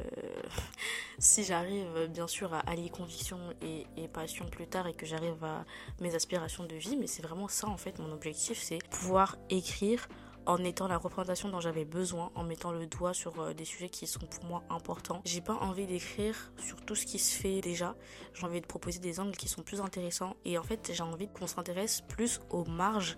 [1.20, 5.66] si j'arrive bien sûr à allier conviction et, passion plus tard et que j'arrive à
[6.00, 10.08] mes aspirations de vie, mais c'est vraiment ça en fait mon objectif, c'est pouvoir écrire
[10.46, 13.90] en étant la représentation dont j'avais besoin, en mettant le doigt sur euh, des sujets
[13.90, 15.22] qui sont pour moi importants.
[15.26, 17.96] J'ai pas envie d'écrire sur tout ce qui se fait déjà.
[18.34, 21.28] J'ai envie de proposer des angles qui sont plus intéressants et en fait j'ai envie
[21.28, 23.18] qu'on s'intéresse plus aux marges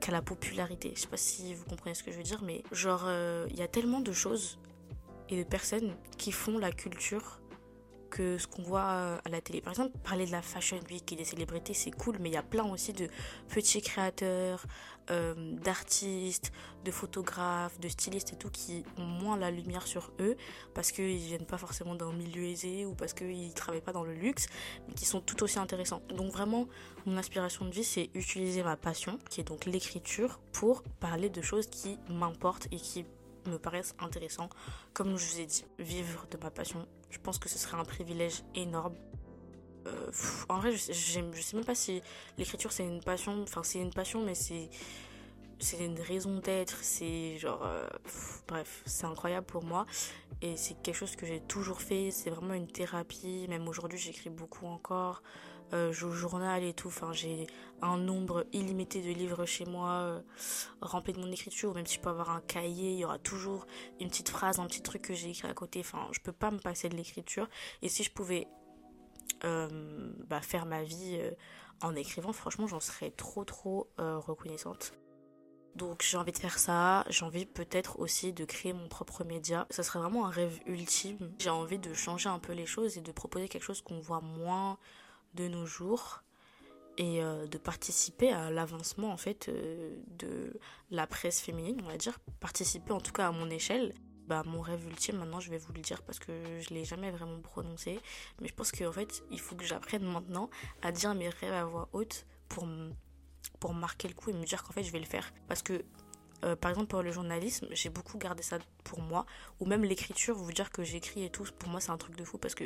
[0.00, 0.92] qu'à la popularité.
[0.96, 3.58] Je sais pas si vous comprenez ce que je veux dire, mais genre euh, il
[3.58, 4.58] y a tellement de choses
[5.32, 7.40] et de personnes qui font la culture
[8.10, 9.60] que ce qu'on voit euh, à la télé.
[9.60, 12.36] Par exemple, parler de la Fashion Week et des célébrités, c'est cool, mais il y
[12.36, 13.08] a plein aussi de
[13.48, 14.66] petits créateurs,
[15.10, 16.52] euh, d'artistes,
[16.84, 20.36] de photographes, de stylistes et tout qui ont moins la lumière sur eux
[20.74, 24.14] parce qu'ils viennent pas forcément d'un milieu aisé ou parce qu'ils travaillent pas dans le
[24.14, 24.46] luxe,
[24.88, 26.02] mais qui sont tout aussi intéressants.
[26.14, 26.66] Donc vraiment,
[27.06, 31.40] mon aspiration de vie, c'est utiliser ma passion, qui est donc l'écriture, pour parler de
[31.40, 33.04] choses qui m'importent et qui
[33.46, 34.48] me paraissent intéressants.
[34.92, 37.84] Comme je vous ai dit, vivre de ma passion, je pense que ce serait un
[37.84, 38.94] privilège énorme.
[39.86, 40.10] Euh,
[40.48, 42.02] en vrai, je je sais même pas si
[42.36, 43.42] l'écriture c'est une passion.
[43.42, 44.68] Enfin, c'est une passion, mais c'est
[45.60, 46.76] c'est une raison d'être.
[46.82, 47.86] C'est genre, euh,
[48.48, 49.86] bref, c'est incroyable pour moi
[50.42, 52.10] et c'est quelque chose que j'ai toujours fait.
[52.10, 53.46] C'est vraiment une thérapie.
[53.48, 55.22] Même aujourd'hui, j'écris beaucoup encore
[55.72, 56.88] euh, je journal et tout.
[56.88, 57.46] Enfin, j'ai
[57.82, 60.20] un nombre illimité de livres chez moi euh,
[60.80, 61.74] remplis de mon écriture.
[61.74, 63.66] Même si je peux avoir un cahier, il y aura toujours
[64.00, 65.80] une petite phrase, un petit truc que j'ai écrit à côté.
[65.80, 67.48] Enfin, je peux pas me passer de l'écriture.
[67.82, 68.48] Et si je pouvais
[69.44, 71.18] euh, bah, faire ma vie
[71.82, 74.92] en écrivant, franchement, j'en serais trop trop reconnaissante.
[75.76, 79.66] Donc j'ai envie de faire ça, j'ai envie peut-être aussi de créer mon propre média.
[79.70, 81.32] Ça serait vraiment un rêve ultime.
[81.38, 84.20] J'ai envie de changer un peu les choses et de proposer quelque chose qu'on voit
[84.20, 84.78] moins
[85.34, 86.22] de nos jours
[87.00, 91.96] et euh, de participer à l'avancement en fait euh, de la presse féminine, on va
[91.96, 93.94] dire, participer en tout cas à mon échelle.
[94.26, 97.10] Bah, mon rêve ultime, maintenant je vais vous le dire parce que je l'ai jamais
[97.10, 97.98] vraiment prononcé,
[98.40, 100.50] mais je pense qu'en fait il faut que j'apprenne maintenant
[100.82, 102.68] à dire mes rêves à voix haute pour,
[103.58, 105.32] pour marquer le coup et me dire qu'en fait je vais le faire.
[105.48, 105.84] Parce que
[106.44, 109.26] euh, par exemple pour le journalisme, j'ai beaucoup gardé ça pour moi,
[109.58, 112.22] ou même l'écriture, vous dire que j'écris et tout, pour moi c'est un truc de
[112.24, 112.64] fou parce que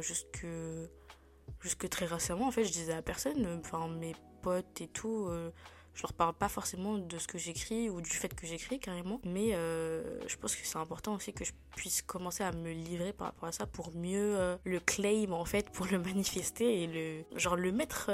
[0.00, 0.46] jusque
[1.60, 5.50] jusque très récemment, en fait, je disais à personne, enfin, mes potes et tout, euh,
[5.94, 9.20] je leur parle pas forcément de ce que j'écris ou du fait que j'écris carrément,
[9.24, 13.12] mais euh, je pense que c'est important aussi que je puisse commencer à me livrer
[13.12, 16.86] par rapport à ça pour mieux euh, le claim en fait, pour le manifester et
[16.86, 18.10] le genre le mettre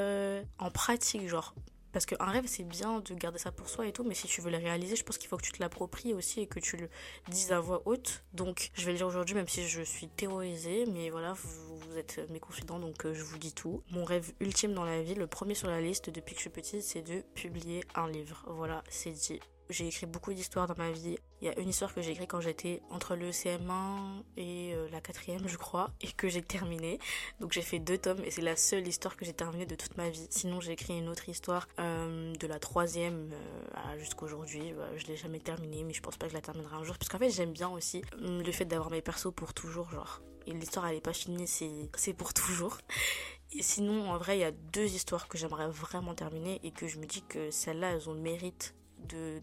[0.59, 1.55] en pratique, genre
[1.93, 4.41] parce qu'un rêve, c'est bien de garder ça pour soi et tout, mais si tu
[4.41, 6.77] veux le réaliser, je pense qu'il faut que tu te l'appropries aussi et que tu
[6.77, 6.89] le
[7.29, 8.25] dises à voix haute.
[8.33, 11.97] Donc, je vais le dire aujourd'hui, même si je suis terrorisée, mais voilà, vous, vous
[11.97, 13.83] êtes mes confidents, donc euh, je vous dis tout.
[13.91, 16.51] Mon rêve ultime dans la vie, le premier sur la liste depuis que je suis
[16.51, 18.45] petite, c'est de publier un livre.
[18.49, 19.41] Voilà, c'est dit.
[19.71, 21.19] J'ai écrit beaucoup d'histoires dans ma vie.
[21.41, 24.89] Il y a une histoire que j'ai écrite quand j'étais entre le CM1 et euh,
[24.91, 26.99] la quatrième, je crois, et que j'ai terminée.
[27.41, 29.97] Donc j'ai fait deux tomes et c'est la seule histoire que j'ai terminée de toute
[29.97, 30.27] ma vie.
[30.31, 34.73] Sinon j'ai écrit une autre histoire euh, de la troisième euh, jusqu'à aujourd'hui.
[34.77, 36.99] Bah, je l'ai jamais terminée, mais je pense pas que je la terminerai un jour.
[36.99, 40.21] Parce qu'en fait j'aime bien aussi hum, le fait d'avoir mes persos pour toujours, genre.
[40.47, 42.79] Et l'histoire elle est pas finie, c'est pour toujours.
[43.53, 46.87] Et sinon, en vrai, il y a deux histoires que j'aimerais vraiment terminer et que
[46.87, 48.75] je me dis que celles-là, elles ont le mérite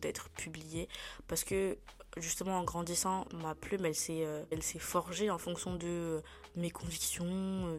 [0.02, 0.88] d'être publiée.
[1.28, 1.78] Parce que
[2.18, 6.22] justement en grandissant ma plume elle s'est euh, elle s'est forgée en fonction de
[6.56, 7.26] mes convictions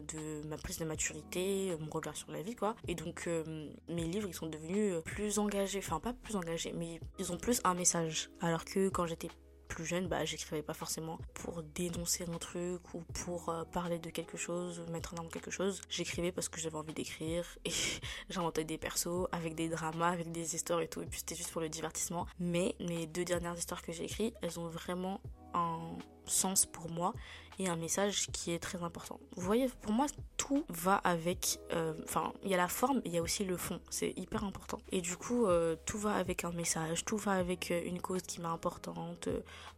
[0.07, 2.75] de ma prise de maturité mon regard sur la vie quoi.
[2.87, 5.79] Et donc euh, mes livres ils sont devenus plus engagés.
[5.79, 8.29] Enfin pas plus engagés mais ils ont plus un message.
[8.41, 9.29] Alors que quand j'étais
[9.67, 14.09] plus jeune, bah, j'écrivais pas forcément pour dénoncer un truc ou pour euh, parler de
[14.09, 15.81] quelque chose, mettre en avant quelque chose.
[15.89, 17.71] J'écrivais parce que j'avais envie d'écrire et
[18.29, 21.01] j'inventais des persos avec des dramas, avec des histoires et tout.
[21.01, 22.27] Et puis c'était juste pour le divertissement.
[22.39, 25.21] Mais mes deux dernières histoires que j'ai écrites, elles ont vraiment
[25.53, 27.13] un sens pour moi
[27.59, 29.19] et un message qui est très important.
[29.35, 30.05] Vous voyez, pour moi,
[30.37, 31.59] tout va avec...
[31.73, 33.79] Euh, enfin, il y a la forme, il y a aussi le fond.
[33.89, 34.79] C'est hyper important.
[34.91, 38.21] Et du coup, euh, tout va avec un message, tout va avec euh, une cause
[38.21, 39.29] qui m'est importante,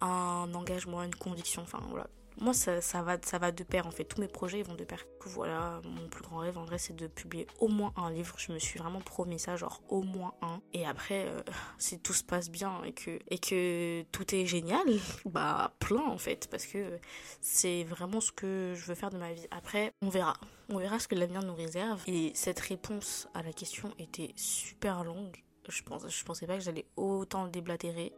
[0.01, 1.61] un engagement, une conviction.
[1.61, 2.07] Enfin, voilà
[2.39, 4.05] moi ça, va ça va de pair en fait.
[4.05, 5.05] Tous mes projets vont de pair.
[5.25, 8.35] Voilà mon plus grand rêve en vrai c'est de publier au moins un livre.
[8.37, 10.61] Je me suis vraiment promis ça genre au moins un.
[10.73, 11.41] Et après euh,
[11.77, 14.85] si tout se passe bien et que et que tout est génial
[15.25, 16.47] bah plein en fait.
[16.49, 16.99] Parce que
[17.41, 19.47] c'est vraiment ce que je veux faire de ma vie.
[19.51, 20.35] Après on verra.
[20.69, 22.01] On verra ce que l'avenir nous réserve.
[22.07, 25.43] Et cette réponse à la question était super longue.
[25.67, 28.13] Je pense je pensais pas que j'allais autant déblatérer.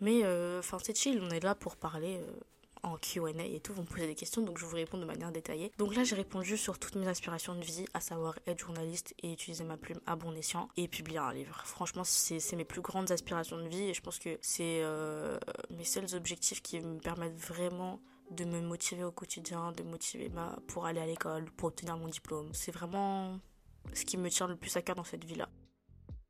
[0.00, 1.20] Mais euh, enfin c'est chill.
[1.22, 2.40] On est là pour parler euh,
[2.84, 5.32] en Q&A et tout, vous me posez des questions, donc je vous réponds de manière
[5.32, 5.72] détaillée.
[5.78, 9.32] Donc là, j'ai répondu sur toutes mes aspirations de vie, à savoir être journaliste et
[9.32, 11.60] utiliser ma plume à bon escient et publier un livre.
[11.64, 15.38] Franchement, c'est mes plus grandes aspirations de vie et je pense que c'est euh,
[15.70, 20.56] mes seuls objectifs qui me permettent vraiment de me motiver au quotidien, de motiver ma,
[20.66, 22.50] pour aller à l'école, pour obtenir mon diplôme.
[22.52, 23.38] C'est vraiment
[23.92, 25.48] ce qui me tient le plus à cœur dans cette vie-là.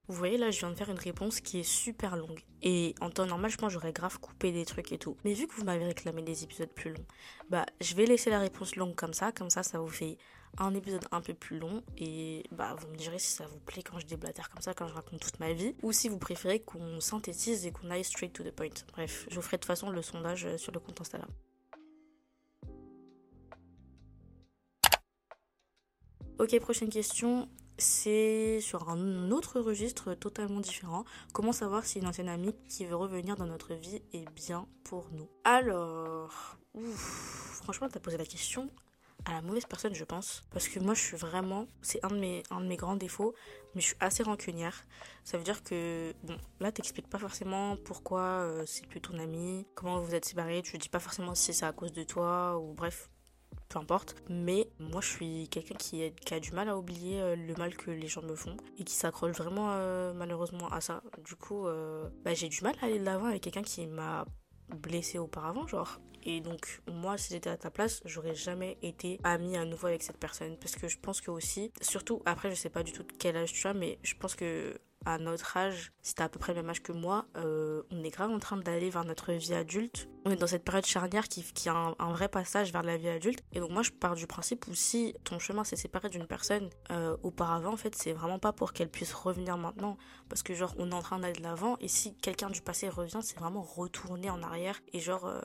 [0.07, 2.41] Vous voyez, là, je viens de faire une réponse qui est super longue.
[2.61, 5.17] Et en temps normal, je pense j'aurais grave coupé des trucs et tout.
[5.25, 7.07] Mais vu que vous m'avez réclamé des épisodes plus longs,
[7.49, 9.33] bah, je vais laisser la réponse longue comme ça.
[9.33, 10.19] Comme ça, ça vous fait
[10.59, 11.83] un épisode un peu plus long.
[11.97, 14.87] Et bah, vous me direz si ça vous plaît quand je déblatère comme ça, quand
[14.87, 15.75] je raconte toute ma vie.
[15.83, 18.69] Ou si vous préférez qu'on synthétise et qu'on aille straight to the point.
[18.93, 21.31] Bref, je vous ferai de toute façon le sondage sur le compte Instagram.
[26.39, 31.05] Ok, prochaine question c'est sur un autre registre totalement différent.
[31.33, 35.09] Comment savoir si une ancienne amie qui veut revenir dans notre vie est bien pour
[35.13, 35.29] nous?
[35.45, 38.71] Alors, ouf, franchement, t'as posé la question
[39.25, 40.45] à la mauvaise personne, je pense.
[40.51, 41.67] Parce que moi, je suis vraiment.
[41.83, 43.35] C'est un, de mes, grands défauts,
[43.75, 44.85] mais je suis assez rancunière.
[45.25, 49.67] Ça veut dire que, bon, là, t'expliques pas forcément pourquoi euh, c'est plus ton ami,
[49.75, 50.63] comment vous êtes séparés.
[50.63, 53.09] Tu dis pas forcément si c'est à cause de toi, ou bref,
[53.69, 54.17] peu importe.
[54.29, 57.91] Mais moi, je suis quelqu'un qui, a du mal à oublier euh, le mal que
[57.91, 61.03] les gens me font et qui s'accroche vraiment euh, malheureusement à ça.
[61.25, 64.25] Du coup, euh, bah, j'ai du mal à aller de l'avant avec quelqu'un qui m'a
[64.69, 65.99] blessé auparavant, genre.
[66.27, 70.03] Et donc, moi, si j'étais à ta place, j'aurais jamais été amie à nouveau avec
[70.03, 70.57] cette personne.
[70.59, 73.37] Parce que je pense que aussi, surtout après, je sais pas du tout de quel
[73.37, 76.55] âge tu as, mais je pense que à notre âge, si t'as à peu près
[76.55, 79.55] le même âge que moi, euh, on est grave en train d'aller vers notre vie
[79.55, 80.09] adulte.
[80.25, 83.09] On est dans cette période charnière qui, qui a un, vrai passage vers la vie
[83.09, 83.41] adulte.
[83.53, 86.71] Et donc moi, je pars du principe où si ton chemin s'est séparé d'une personne
[86.91, 89.99] euh, auparavant, en fait, c'est vraiment pas pour qu'elle puisse revenir maintenant.
[90.29, 91.77] Parce que genre, on est en train d'aller de l'avant.
[91.81, 94.81] Et si quelqu'un du passé revient, c'est vraiment retourner en arrière.
[94.93, 95.41] Et genre, euh,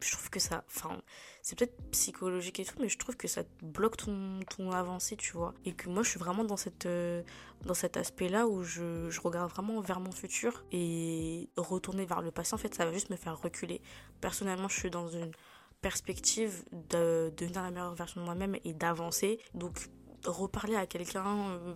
[0.00, 1.00] je trouve que ça, enfin,
[1.42, 5.32] c'est peut-être psychologique et tout, mais je trouve que ça bloque ton, ton avancée, tu
[5.32, 5.54] vois.
[5.64, 7.22] Et que moi, je suis vraiment dans, cette, euh,
[7.64, 12.30] dans cet aspect-là où je, je, regarde vraiment vers mon futur et retourner vers le
[12.30, 13.80] passé, en fait, ça va juste me faire reculer.
[14.20, 15.32] Personnellement, je suis dans une
[15.80, 19.40] perspective de, devenir la meilleure version de moi-même et d'avancer.
[19.54, 19.88] Donc,
[20.24, 21.50] reparler à quelqu'un.
[21.50, 21.74] Euh,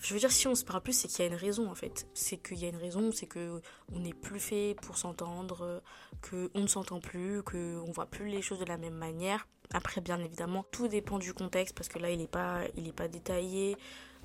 [0.00, 1.74] je veux dire, si on se parle plus, c'est qu'il y a une raison en
[1.74, 2.08] fait.
[2.14, 3.60] C'est qu'il y a une raison, c'est que
[3.92, 5.82] on n'est plus fait pour s'entendre,
[6.22, 9.46] que on ne s'entend plus, que on voit plus les choses de la même manière.
[9.72, 12.92] Après, bien évidemment, tout dépend du contexte parce que là, il n'est pas, il est
[12.92, 13.76] pas détaillé.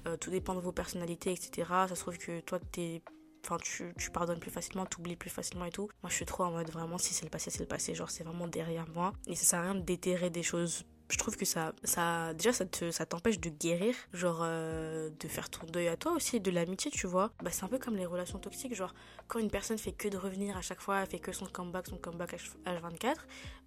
[0.08, 1.68] Euh, tout dépend de vos personnalités, etc.
[1.88, 3.02] Ça se trouve que toi, t'es
[3.46, 5.90] enfin tu, pardonnes plus facilement, tu oublies plus facilement et tout.
[6.02, 8.10] Moi je suis trop en mode vraiment si c'est le passé, c'est le passé, genre
[8.10, 11.38] c'est vraiment derrière moi et ça sert à rien de déterrer des choses je trouve
[11.38, 15.66] que ça, ça déjà, ça te, ça t'empêche de guérir, genre euh, de faire ton
[15.68, 17.32] deuil à toi aussi, de l'amitié, tu vois.
[17.44, 18.94] Bah, c'est un peu comme les relations toxiques, genre
[19.28, 21.88] quand une personne fait que de revenir à chaque fois, elle fait que son comeback,
[21.88, 23.16] son comeback H24,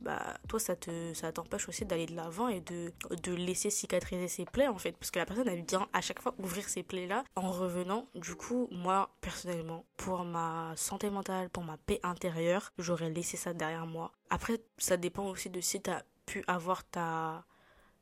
[0.00, 4.28] bah toi, ça te, ça t'empêche aussi d'aller de l'avant et de, de laisser cicatriser
[4.28, 6.82] ses plaies en fait, parce que la personne elle vient à chaque fois ouvrir ses
[6.82, 8.06] plaies là en revenant.
[8.14, 13.52] Du coup, moi personnellement, pour ma santé mentale, pour ma paix intérieure, j'aurais laissé ça
[13.52, 14.12] derrière moi.
[14.30, 17.44] Après, ça dépend aussi de si t'as pu avoir ta,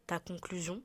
[0.07, 0.83] ta conclusion.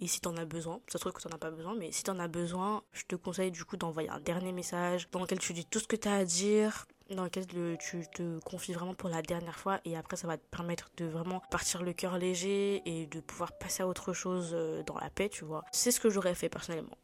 [0.00, 2.02] Et si t'en as besoin, ça se trouve que t'en as pas besoin, mais si
[2.02, 5.52] t'en as besoin, je te conseille du coup d'envoyer un dernier message dans lequel tu
[5.52, 7.46] dis tout ce que t'as à dire, dans lequel
[7.78, 11.04] tu te confies vraiment pour la dernière fois et après ça va te permettre de
[11.04, 15.10] vraiment partir le cœur léger et de pouvoir passer à autre chose euh, dans la
[15.10, 15.64] paix, tu vois.
[15.70, 16.96] C'est ce que j'aurais fait personnellement.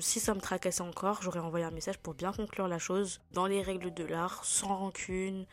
[0.00, 3.46] Si ça me tracassait encore, j'aurais envoyé un message pour bien conclure la chose dans
[3.46, 5.44] les règles de l'art, sans rancune,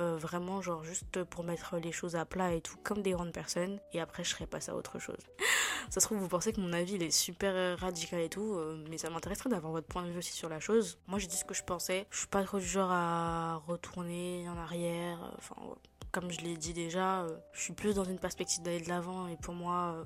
[0.00, 3.32] euh, vraiment genre juste pour mettre les choses à plat et tout comme des grandes
[3.32, 5.18] personnes et après je serais passée à autre chose.
[5.90, 8.82] ça se trouve vous pensez que mon avis il est super radical et tout euh,
[8.88, 10.98] mais ça m'intéresserait d'avoir votre point de vue aussi sur la chose.
[11.06, 14.48] Moi j'ai dit ce que je pensais, je suis pas trop du genre à retourner
[14.48, 15.56] en arrière, euh, enfin
[16.12, 19.36] comme je l'ai dit déjà, je suis plus dans une perspective d'aller de l'avant et
[19.36, 20.04] pour moi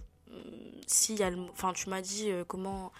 [0.87, 2.93] si y a le enfin tu m'as dit comment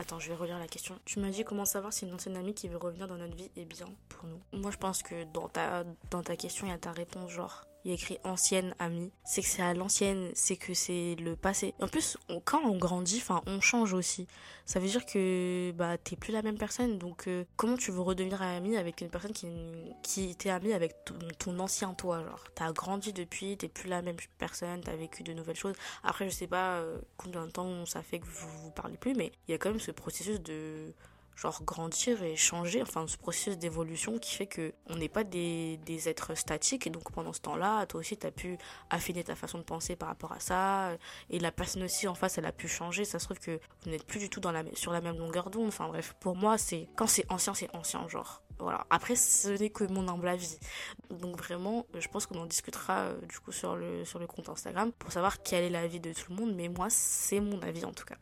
[0.00, 0.98] Attends, je vais relire la question.
[1.04, 3.50] Tu m'as dit comment savoir si une ancienne amie qui veut revenir dans notre vie
[3.54, 4.58] est bien pour nous.
[4.58, 7.66] Moi, je pense que dans ta, dans ta question, il y a ta réponse genre
[7.84, 9.12] il y a écrit ancienne amie.
[9.24, 11.74] C'est que c'est à l'ancienne, c'est que c'est le passé.
[11.80, 14.26] En plus, quand on grandit, on change aussi.
[14.66, 16.98] Ça veut dire que bah t'es plus la même personne.
[16.98, 19.48] Donc euh, comment tu veux redevenir amie avec une personne qui
[20.02, 20.94] qui était amie avec
[21.38, 22.44] ton, ancien toi, genre?
[22.54, 25.74] T'as grandi depuis, t'es plus la même personne, t'as vécu de nouvelles choses.
[26.04, 29.14] Après, je sais pas euh, combien de temps ça fait que vous vous parlez plus,
[29.14, 30.94] mais il y a quand même ce processus de
[31.40, 35.78] genre grandir et changer, enfin ce processus d'évolution qui fait que on n'est pas des,
[35.86, 38.58] des, êtres statiques et donc pendant ce temps-là, toi aussi tu as pu
[38.90, 40.92] affiner ta façon de penser par rapport à ça
[41.30, 43.90] et la personne aussi en face elle a pu changer, ça se trouve que vous
[43.90, 46.58] n'êtes plus du tout dans la, sur la même longueur d'onde, enfin bref, pour moi
[46.58, 48.42] c'est quand c'est ancien c'est ancien genre.
[48.58, 48.86] Voilà.
[48.90, 50.58] Après, ce n'est que mon humble avis.
[51.08, 54.50] Donc vraiment, je pense qu'on en discutera euh, du coup sur le, sur le compte
[54.50, 56.54] Instagram pour savoir quel est l'avis de tout le monde.
[56.54, 58.18] Mais moi, c'est mon avis en tout cas.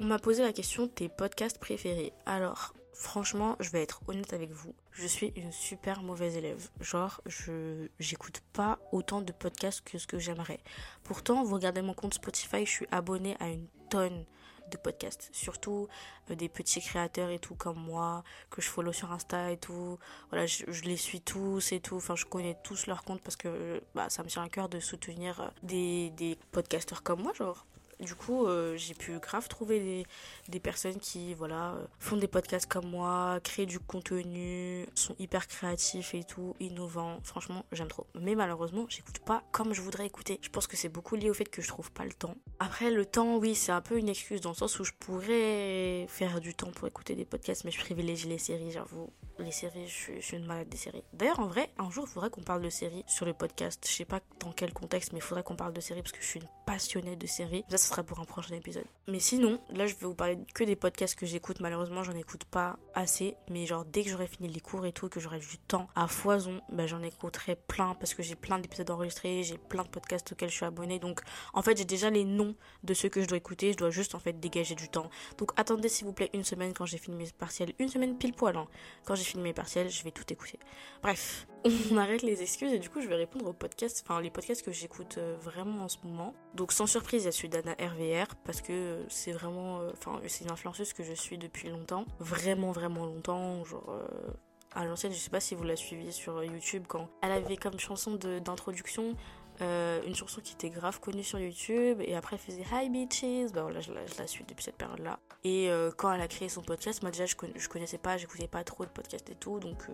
[0.00, 2.12] On m'a posé la question tes podcasts préférés.
[2.24, 4.72] Alors, franchement, je vais être honnête avec vous.
[4.92, 6.70] Je suis une super mauvaise élève.
[6.80, 10.60] Genre, je j'écoute pas autant de podcasts que ce que j'aimerais.
[11.02, 14.24] Pourtant, vous regardez mon compte Spotify, je suis abonnée à une tonne
[14.70, 15.30] de podcasts.
[15.32, 15.88] Surtout
[16.30, 19.98] euh, des petits créateurs et tout comme moi, que je follow sur Insta et tout.
[20.30, 21.96] Voilà, je, les suis tous et tout.
[21.96, 24.78] Enfin, je connais tous leurs comptes parce que bah, ça me tient à cœur de
[24.78, 27.66] soutenir euh, des, des podcasteurs comme moi, genre.
[28.00, 30.06] Du coup, euh, j'ai pu grave trouver des,
[30.48, 35.48] des personnes qui voilà euh, font des podcasts comme moi, créent du contenu, sont hyper
[35.48, 37.18] créatifs et tout, innovants.
[37.24, 38.06] Franchement, j'aime trop.
[38.14, 40.38] Mais malheureusement, j'écoute pas comme je voudrais écouter.
[40.42, 42.36] Je pense que c'est beaucoup lié au fait que je trouve pas le temps.
[42.60, 46.06] Après, le temps, oui, c'est un peu une excuse dans le sens où je pourrais
[46.08, 49.10] faire du temps pour écouter des podcasts, mais je privilégie les séries, j'avoue.
[49.38, 51.04] Les séries, je suis, une malade des séries.
[51.12, 53.84] D'ailleurs, en vrai, un jour, il faudrait qu'on parle de séries sur le podcast.
[53.88, 56.20] Je sais pas dans quel contexte, mais il faudrait qu'on parle de séries parce que
[56.20, 57.64] je suis une passionnée de séries.
[57.88, 58.84] Sera pour un prochain épisode.
[59.06, 61.60] Mais sinon, là, je vais vous parler que des podcasts que j'écoute.
[61.60, 63.36] Malheureusement, j'en écoute pas assez.
[63.50, 66.06] Mais genre, dès que j'aurai fini les cours et tout, que j'aurai du temps à
[66.06, 70.32] foison, ben, j'en écouterai plein parce que j'ai plein d'épisodes enregistrés, j'ai plein de podcasts
[70.32, 70.98] auxquels je suis abonnée.
[70.98, 71.20] Donc,
[71.54, 73.72] en fait, j'ai déjà les noms de ceux que je dois écouter.
[73.72, 75.10] Je dois juste, en fait, dégager du temps.
[75.38, 77.72] Donc, attendez, s'il vous plaît, une semaine quand j'ai fini mes partiels.
[77.78, 78.68] Une semaine pile poil, hein.
[79.04, 80.58] Quand j'ai fini mes partiels, je vais tout écouter.
[81.02, 81.46] Bref,
[81.90, 84.64] on arrête les excuses et du coup, je vais répondre aux podcasts, enfin, les podcasts
[84.64, 86.34] que j'écoute euh, vraiment en ce moment.
[86.54, 87.48] Donc, sans surprise, il y a celui
[87.80, 92.04] RVR parce que c'est vraiment, euh, enfin, c'est une influenceuse que je suis depuis longtemps,
[92.18, 93.90] vraiment, vraiment longtemps, genre.
[93.90, 94.30] Euh,
[94.74, 97.78] à l'ancienne, je sais pas si vous la suiviez sur YouTube quand elle avait comme
[97.80, 99.14] chanson d'introduction
[99.60, 103.52] euh, une chanson qui était grave connue sur YouTube et après elle faisait Hi Bitches,
[103.52, 106.48] bah voilà je la, suis depuis cette période là et euh, quand elle a créé
[106.48, 109.58] son podcast moi déjà je, je connaissais pas j'écoutais pas trop de podcasts et tout
[109.58, 109.92] donc euh,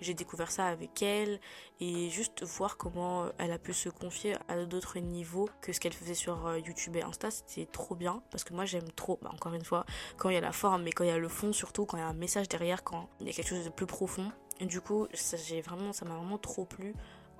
[0.00, 1.40] j'ai découvert ça avec elle
[1.80, 5.94] et juste voir comment elle a pu se confier à d'autres niveaux que ce qu'elle
[5.94, 8.22] faisait sur YouTube et Insta c'était trop bien.
[8.30, 9.86] Parce que moi j'aime trop bah, encore une fois
[10.16, 11.96] quand il y a la forme mais quand il y a le fond surtout quand
[11.96, 14.30] il y a un message derrière quand il y a quelque chose de plus profond.
[14.60, 15.36] Et du coup ça
[16.04, 16.94] m'a vraiment trop plu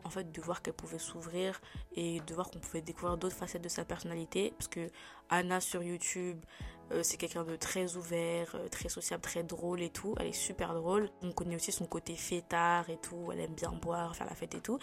[0.06, 1.60] en fait de voir qu'elle pouvait s'ouvrir
[1.92, 4.52] et de voir qu'on pouvait découvrir d'autres facettes de sa personnalité.
[4.56, 4.90] Parce que
[5.28, 6.38] Anna sur YouTube
[6.92, 10.14] euh, c'est quelqu'un de très ouvert, euh, très sociable, très drôle et tout.
[10.20, 11.10] Elle est super drôle.
[11.22, 13.30] On connaît aussi son côté fêtard et tout.
[13.32, 14.78] Elle aime bien boire, faire la fête et tout.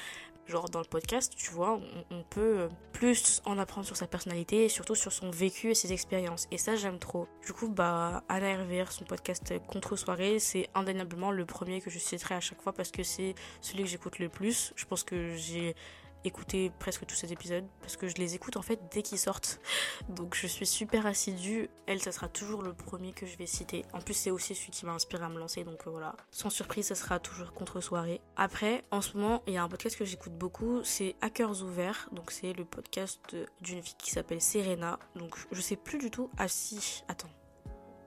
[0.46, 1.80] Genre dans le podcast, tu vois,
[2.12, 5.76] on, peut euh, plus en apprendre sur sa personnalité et surtout sur son vécu et
[5.76, 6.48] ses expériences.
[6.52, 7.30] Et ça, j'aime trop.
[7.46, 8.58] Du coup, bah, Anna
[8.90, 13.04] son podcast Contre-soirée, c'est indéniablement le premier que je citerai à chaque fois parce que
[13.04, 14.74] c'est celui que j'écoute le plus.
[14.76, 15.76] Je pense que j'ai
[16.24, 19.60] écouter presque tous ces épisodes parce que je les écoute en fait dès qu'ils sortent.
[20.10, 21.70] Donc je suis super assidue.
[21.88, 23.86] Elle, ça sera toujours le premier que je vais citer.
[23.94, 26.16] En plus, c'est aussi celui qui m'a inspiré à me lancer, donc euh, voilà.
[26.32, 28.22] Sans surprise, ça sera toujours contre soirée.
[28.36, 32.10] Après, en ce moment, il y a un podcast que j'écoute beaucoup, c'est Hackers ouverts.
[32.12, 35.00] Donc c'est le podcast d'une fille qui s'appelle Serena.
[35.16, 36.30] Donc je sais plus du tout.
[36.38, 37.32] Ah si, attends.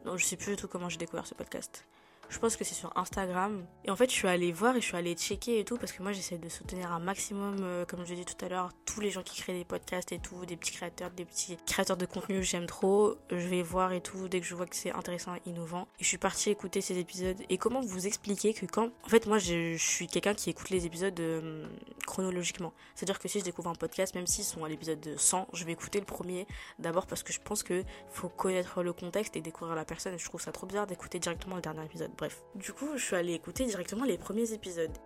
[0.04, 1.84] Non, je sais plus du tout comment j'ai découvert ce podcast.
[2.28, 3.64] Je pense que c'est sur Instagram.
[3.84, 5.92] Et en fait, je suis allée voir et je suis allée checker et tout parce
[5.92, 8.70] que moi, j'essaie de soutenir un maximum, euh, comme je l'ai dit tout à l'heure,
[8.84, 11.96] tous les gens qui créent des podcasts et tout, des petits créateurs, des petits créateurs
[11.96, 13.16] de contenu, j'aime trop.
[13.30, 15.88] Je vais voir et tout dès que je vois que c'est intéressant et innovant.
[16.00, 17.36] Et je suis partie écouter ces épisodes.
[17.48, 18.90] Et comment vous expliquer que quand.
[19.04, 21.66] En fait, moi, je, suis quelqu'un qui écoute les épisodes euh,
[22.06, 22.72] chronologiquement.
[22.94, 25.72] C'est-à-dire que si je découvre un podcast, même s'ils sont à l'épisode 100, je vais
[25.72, 26.46] écouter le premier
[26.78, 30.14] d'abord parce que je pense que faut connaître le contexte et découvrir la personne.
[30.14, 32.10] Et je trouve ça trop bizarre d'écouter directement le dernier épisode.
[32.18, 32.42] Bref.
[32.54, 34.96] Du coup, je suis allée écouter directement les premiers épisodes.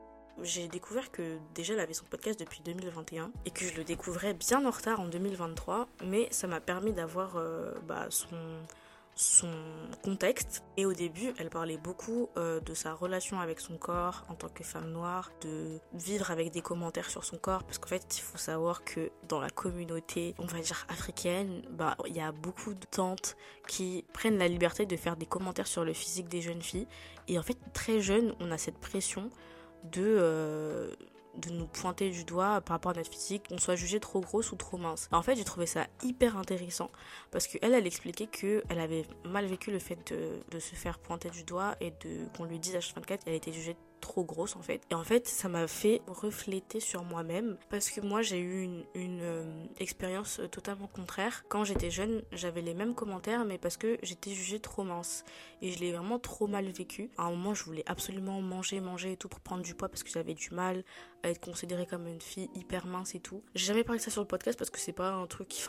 [0.42, 4.32] J'ai découvert que déjà elle avait son podcast depuis 2021 et que je le découvrais
[4.32, 8.36] bien en retard en 2023, mais ça m'a permis d'avoir euh, bah, son,
[9.20, 9.52] son
[10.02, 10.64] contexte.
[10.76, 14.48] Et au début, elle parlait beaucoup euh, de sa relation avec son corps en tant
[14.48, 18.22] que femme noire, de vivre avec des commentaires sur son corps, parce qu'en fait, il
[18.22, 22.72] faut savoir que dans la communauté, on va dire africaine, bah, il y a beaucoup
[22.72, 23.36] de tantes
[23.68, 26.88] qui prennent la liberté de faire des commentaires sur le physique des jeunes filles.
[27.28, 29.30] Et en fait, très jeune, on a cette pression
[29.84, 30.94] de euh,
[31.36, 34.52] de nous pointer du doigt par rapport à notre physique, qu'on soit jugé trop grosse
[34.52, 35.08] ou trop mince.
[35.12, 36.90] En fait, j'ai trouvé ça hyper intéressant
[37.30, 41.44] parce qu'elle, elle expliquait qu'elle avait mal vécu le fait de, se faire pointer du
[41.44, 41.92] doigt et
[42.36, 44.82] qu'on lui dise H24 qu'elle était jugée trop grosse en fait.
[44.90, 48.62] Et en fait, ça m'a fait refléter sur moi-même parce que moi j'ai eu
[48.94, 51.44] une, euh, expérience totalement contraire.
[51.48, 55.24] Quand j'étais jeune, j'avais les mêmes commentaires, mais parce que j'étais jugée trop mince.
[55.62, 57.10] Et je l'ai vraiment trop mal vécu.
[57.18, 60.02] À un moment, je voulais absolument manger, manger et tout pour prendre du poids parce
[60.02, 60.84] que j'avais du mal
[61.22, 63.42] à être considérée comme une fille hyper mince et tout.
[63.54, 65.60] J'ai jamais parlé de ça sur le podcast parce que c'est pas un truc qui.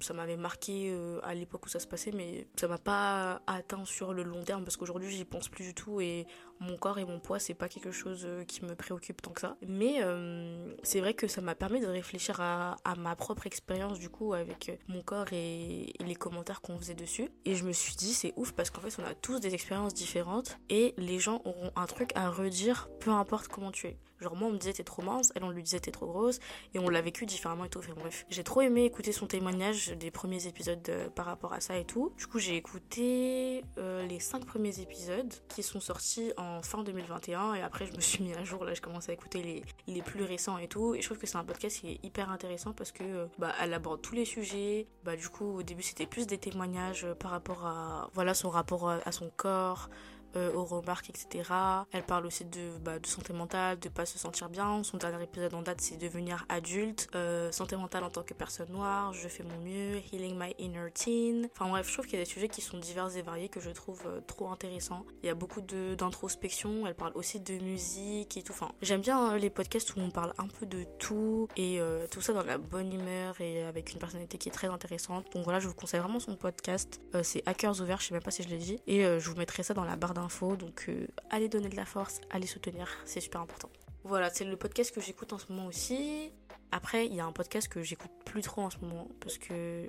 [0.00, 3.84] Ça m'avait marqué euh, à l'époque où ça se passait, mais ça m'a pas atteint
[3.84, 6.26] sur le long terme parce qu'aujourd'hui j'y pense plus du tout et
[6.60, 9.40] mon corps et mon poids c'est pas quelque chose euh, qui me préoccupe tant que
[9.40, 9.56] ça.
[9.66, 14.08] Mais euh, c'est vrai que ça m'a permis de réfléchir à, ma propre expérience du
[14.08, 17.30] coup avec mon corps et, et les commentaires qu'on faisait dessus.
[17.44, 19.94] Et je me suis dit c'est ouf parce qu'en fait on a tous des expériences
[19.94, 23.98] différentes et les gens auront un truc à redire peu importe comment tu es.
[24.20, 26.40] Genre moi on me disait t'es trop mince, elle on lui disait t'es trop grosse
[26.74, 27.78] et on l'a vécu différemment et tout.
[27.78, 31.60] Enfin bref, j'ai trop aimé écouter son témoignage des premiers épisodes euh, par rapport à
[31.60, 32.12] ça et tout.
[32.16, 37.54] Du coup j'ai écouté euh, les cinq premiers épisodes qui sont sortis en fin 2021
[37.54, 40.02] et après je me suis mis à jour là, je commence à écouter les, les
[40.02, 40.94] plus récents et tout.
[40.94, 43.52] Et je trouve que c'est un podcast qui est hyper intéressant parce que euh, bah
[43.60, 44.86] elle aborde tous les sujets.
[45.04, 48.90] Bah du coup au début c'était plus des témoignages par rapport à voilà son rapport
[48.90, 49.88] à son corps
[50.36, 51.50] euh, aux remarques, etc.
[51.92, 54.82] Elle parle aussi de, bah, de santé mentale, de pas se sentir bien.
[54.82, 58.70] Son dernier épisode en date, c'est devenir adulte, euh, santé mentale en tant que personne
[58.70, 61.48] noire, je fais mon mieux, healing my inner teen.
[61.54, 63.60] Enfin bref, je trouve qu'il y a des sujets qui sont divers et variés que
[63.60, 65.06] je trouve euh, trop intéressants.
[65.22, 68.52] Il y a beaucoup d'introspection, elle parle aussi de musique et tout.
[68.52, 72.20] Enfin, j'aime bien hein, les podcasts où on parle un peu de tout et tout
[72.20, 75.26] ça dans la bonne humeur et avec une personnalité qui est très intéressante.
[75.32, 77.00] Donc voilà, je vous conseille vraiment son podcast.
[77.22, 78.80] c'est Hackers Ouverts, je sais même pas si je l'ai dit.
[78.86, 80.14] Et je vous mettrai ça dans la barre
[80.58, 83.70] Donc euh, allez donner de la force, allez soutenir, c'est super important.
[84.04, 86.32] Voilà, c'est le podcast que j'écoute en ce moment aussi.
[86.72, 89.84] Après, il y a un podcast que j'écoute plus trop en ce moment parce que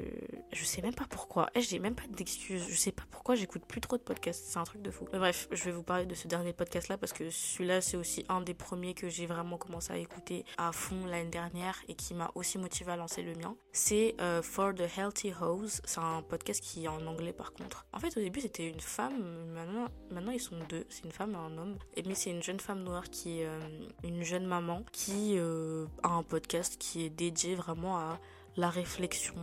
[0.51, 1.49] je sais même pas pourquoi.
[1.55, 2.65] Eh, j'ai même pas d'excuses.
[2.69, 4.45] Je sais pas pourquoi j'écoute plus trop de podcasts.
[4.45, 5.07] C'est un truc de fou.
[5.11, 7.97] Mais bref, je vais vous parler de ce dernier podcast là parce que celui-là, c'est
[7.97, 11.95] aussi un des premiers que j'ai vraiment commencé à écouter à fond l'année dernière et
[11.95, 13.55] qui m'a aussi motivé à lancer le mien.
[13.73, 15.82] C'est euh, For the Healthy Hose.
[15.84, 17.86] C'est un podcast qui est en anglais par contre.
[17.93, 19.21] En fait, au début, c'était une femme.
[19.53, 20.86] Maintenant, maintenant ils sont deux.
[20.89, 21.77] C'est une femme et un homme.
[21.95, 23.59] Et mais c'est une jeune femme noire qui est euh,
[24.03, 28.20] une jeune maman qui euh, a un podcast qui est dédié vraiment à
[28.57, 29.36] la réflexion,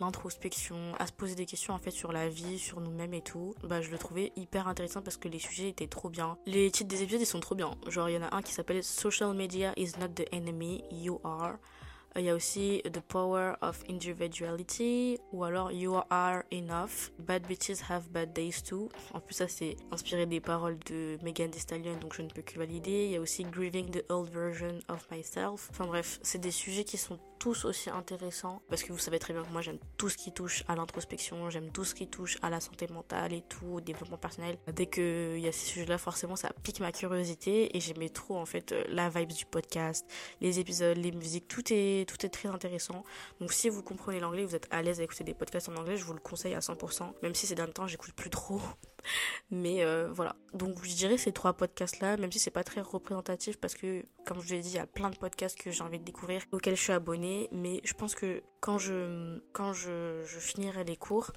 [0.00, 3.54] l'introspection, à se poser des questions en fait sur la vie, sur nous-mêmes et tout.
[3.62, 6.36] Bah je le trouvais hyper intéressant parce que les sujets étaient trop bien.
[6.46, 7.72] Les titres des épisodes ils sont trop bien.
[7.88, 11.20] Genre il y en a un qui s'appelle Social Media is not the enemy, you
[11.24, 11.56] are.
[12.16, 17.10] Il y a aussi The Power of Individuality ou alors You Are Enough.
[17.18, 18.90] Bad Bitches Have Bad Days Too.
[19.14, 22.42] En plus, ça c'est inspiré des paroles de Megan Thee Stallion, donc je ne peux
[22.42, 23.06] que valider.
[23.06, 25.68] Il y a aussi Grieving the Old Version of Myself.
[25.70, 29.32] Enfin bref, c'est des sujets qui sont tous aussi intéressants parce que vous savez très
[29.32, 32.38] bien que moi j'aime tout ce qui touche à l'introspection, j'aime tout ce qui touche
[32.40, 34.58] à la santé mentale et tout, au développement personnel.
[34.72, 38.46] Dès qu'il y a ces sujets-là, forcément ça pique ma curiosité et j'aimais trop en
[38.46, 40.06] fait euh, la vibe du podcast,
[40.40, 43.02] les épisodes, les musiques, tout est, tout est très intéressant.
[43.40, 45.96] Donc si vous comprenez l'anglais, vous êtes à l'aise à écouter des podcasts en anglais,
[45.96, 48.60] je vous le conseille à 100%, même si ces derniers temps j'écoute plus trop.
[49.50, 50.36] Mais euh, voilà.
[50.54, 54.04] Donc je dirais ces trois podcasts là, même si c'est pas très représentatif parce que
[54.24, 56.04] comme je vous l'ai dit, il y a plein de podcasts que j'ai envie de
[56.04, 60.96] découvrir auxquels je suis abonnée, mais je pense que quand je quand je finirai les
[60.96, 61.32] cours,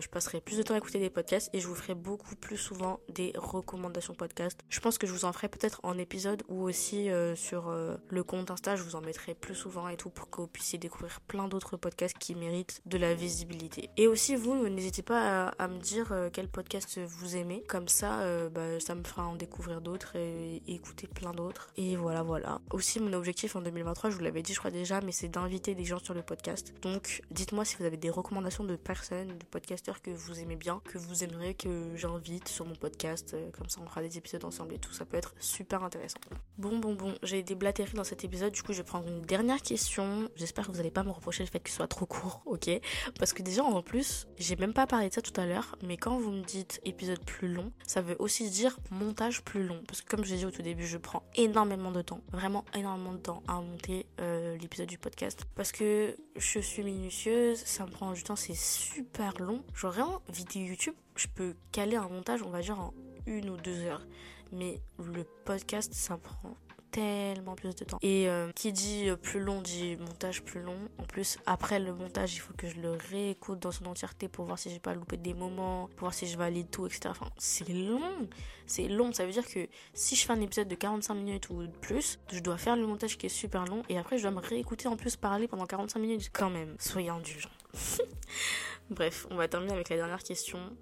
[0.00, 2.56] je passerai plus de temps à écouter des podcasts et je vous ferai beaucoup plus
[2.56, 4.60] souvent des recommandations podcast.
[4.68, 7.96] Je pense que je vous en ferai peut-être en épisode ou aussi euh, sur euh,
[8.08, 10.78] le compte Insta, je vous en mettrai plus souvent et tout pour que vous puissiez
[10.78, 13.90] découvrir plein d'autres podcasts qui méritent de la visibilité.
[13.96, 17.62] Et aussi vous, n'hésitez pas à, me dire euh, quel podcast vous aimez.
[17.68, 21.72] Comme ça, bah, ça me fera en découvrir d'autres et, et, écouter plein d'autres.
[21.76, 22.60] Et voilà, voilà.
[22.72, 25.74] Aussi, mon objectif en 2023, je vous l'avais dit, je crois déjà, mais c'est d'inviter
[25.74, 26.74] des gens sur le podcast.
[26.82, 30.80] Donc, dites-moi si vous avez des recommandations de personnes, de podcasts que vous aimez bien,
[30.84, 33.34] que vous aimeriez que j'invite sur mon podcast.
[33.34, 34.92] Euh, comme ça, on fera des épisodes ensemble et tout.
[34.92, 36.18] Ça peut être super intéressant.
[36.56, 38.52] Bon, bon, bon, j'ai déblatéré dans cet épisode.
[38.52, 40.28] Du coup, je vais prendre une dernière question.
[40.36, 42.70] J'espère que vous n'allez pas me reprocher le fait que ce soit trop court, ok?
[43.18, 45.96] Parce que déjà, en plus, j'ai même pas parlé de ça tout à l'heure, mais
[45.96, 49.82] quand vous me dites épisode plus long, ça veut aussi dire montage plus long.
[49.86, 52.64] Parce que comme je l'ai dit au tout début, je prends énormément de temps, vraiment
[52.74, 55.44] énormément de temps à monter euh, l'épisode du podcast.
[55.54, 59.62] Parce que je suis minutieuse, ça me prend du temps, c'est super long.
[59.74, 62.94] Genre vraiment, vidéo YouTube, je peux caler un montage, on va dire, en
[63.26, 64.06] une ou deux heures.
[64.52, 66.56] Mais le podcast, ça prend
[66.94, 67.98] tellement plus de temps.
[68.02, 70.76] Et euh, qui dit plus long dit montage plus long.
[70.98, 74.44] En plus, après le montage, il faut que je le réécoute dans son entièreté pour
[74.44, 77.08] voir si j'ai pas loupé des moments, pour voir si je valide tout, etc.
[77.08, 78.28] Enfin, c'est long.
[78.66, 79.12] C'est long.
[79.12, 82.38] Ça veut dire que si je fais un épisode de 45 minutes ou plus, je
[82.38, 84.96] dois faire le montage qui est super long et après je dois me réécouter en
[84.96, 86.30] plus parler pendant 45 minutes.
[86.32, 87.50] Quand même, soyez indulgents.
[88.90, 90.76] Bref, on va terminer avec la dernière question.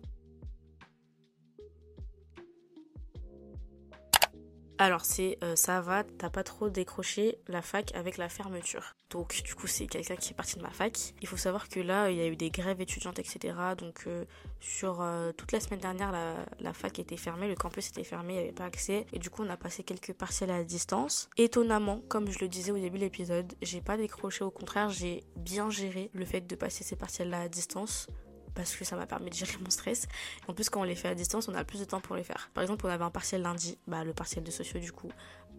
[4.79, 8.95] Alors c'est euh, ça va, t'as pas trop décroché la fac avec la fermeture.
[9.13, 11.15] Donc du coup c'est quelqu'un qui est parti de ma fac.
[11.21, 13.55] Il faut savoir que là il y a eu des grèves étudiantes etc.
[13.77, 14.25] Donc euh,
[14.59, 18.37] sur euh, toute la semaine dernière la, fac était fermée, le campus était fermé, il
[18.37, 19.07] n'y avait pas accès.
[19.13, 21.29] Et du coup on a passé quelques partiels à distance.
[21.37, 25.25] Étonnamment, comme je le disais au début de l'épisode, j'ai pas décroché, au contraire j'ai
[25.37, 28.09] bien géré le fait de passer ces partiels là à distance
[28.55, 30.07] parce que ça m'a permis de gérer mon stress.
[30.49, 32.25] En plus, quand on les fait à distance, on a plus de temps pour les
[32.25, 32.51] faire.
[32.55, 35.11] Par exemple, on avait un partiel lundi, bah, le partiel de sociaux du coup.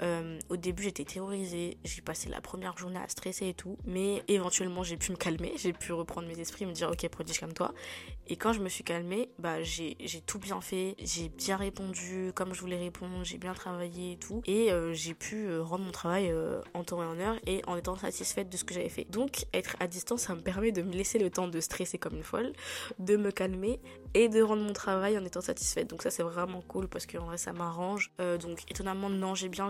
[0.02, 4.24] Euh, au début, j'étais terrorisée, j'ai passé la première journée à stresser et tout, mais
[4.28, 7.54] éventuellement, j'ai pu me calmer, j'ai pu reprendre mes esprits, me dire ok, prodige comme
[7.54, 7.74] toi.
[8.28, 12.54] Et quand je me suis calmée, bah, j'ai tout bien fait, j'ai bien répondu comme
[12.54, 15.92] je voulais répondre, j'ai bien travaillé et tout, et euh, j'ai pu euh, rendre mon
[15.92, 16.34] travail
[16.74, 19.06] en temps et en heure et en étant satisfaite de ce que j'avais fait.
[19.06, 22.16] Donc, être à distance, ça me permet de me laisser le temps de stresser comme
[22.16, 22.54] une folle,
[23.00, 23.80] de me calmer
[24.14, 25.90] et de rendre mon travail en étant satisfaite.
[25.90, 28.12] Donc ça, c'est vraiment cool parce qu'en vrai, ça m'arrange.
[28.40, 29.70] donc, étonnamment, non, j'ai bien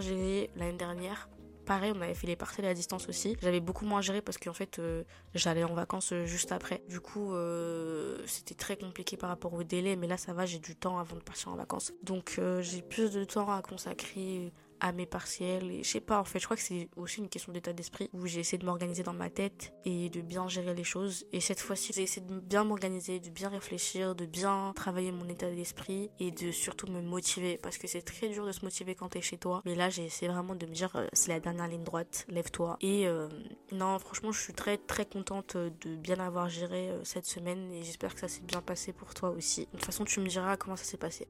[0.55, 1.29] l'année dernière.
[1.65, 3.37] Pareil, on avait fait les parcelles à distance aussi.
[3.41, 5.03] J'avais beaucoup moins géré parce qu'en fait, euh,
[5.33, 6.83] j'allais en vacances euh, juste après.
[6.89, 10.59] Du coup, euh, c'était très compliqué par rapport au délai, mais là, ça va, j'ai
[10.59, 11.93] du temps avant de partir en vacances.
[12.03, 14.51] Donc, j'ai plus de temps à consacrer
[14.83, 15.71] à mes partiels.
[15.71, 18.09] Et je sais pas, en fait, je crois que c'est aussi une question d'état d'esprit
[18.13, 21.25] où j'ai essayé de m'organiser dans ma tête et de bien gérer les choses.
[21.31, 25.27] Et cette fois-ci, j'ai essayé de bien m'organiser, de bien réfléchir, de bien travailler mon
[25.29, 28.93] état d'esprit et de surtout me motiver parce que c'est très dur de se motiver
[28.93, 29.61] quand t'es chez toi.
[29.65, 32.77] Mais là, j'ai essayé vraiment de me dire, euh, c'est la dernière ligne droite, lève-toi.
[32.81, 33.29] Et euh,
[33.71, 37.83] non, franchement, je suis très très contente de bien avoir géré euh, cette semaine et
[37.83, 39.61] j'espère que ça s'est bien passé pour toi aussi.
[39.61, 41.29] De toute façon, tu me diras comment ça s'est passé.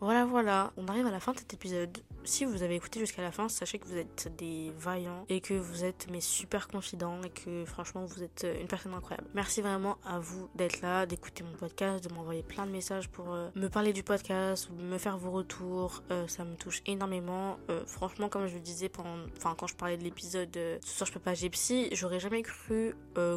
[0.00, 1.98] Voilà, voilà, on arrive à la fin de cet épisode.
[2.22, 5.54] Si vous avez écouté jusqu'à la fin, sachez que vous êtes des vaillants et que
[5.54, 9.26] vous êtes mes super confidents et que franchement vous êtes une personne incroyable.
[9.34, 13.32] Merci vraiment à vous d'être là, d'écouter mon podcast, de m'envoyer plein de messages pour
[13.32, 16.02] euh, me parler du podcast me faire vos retours.
[16.10, 17.58] Euh, ça me touche énormément.
[17.70, 21.20] Euh, franchement, comme je le disais quand je parlais de l'épisode Ce soir je peux
[21.20, 22.94] pas j'ai psy, j'aurais jamais cru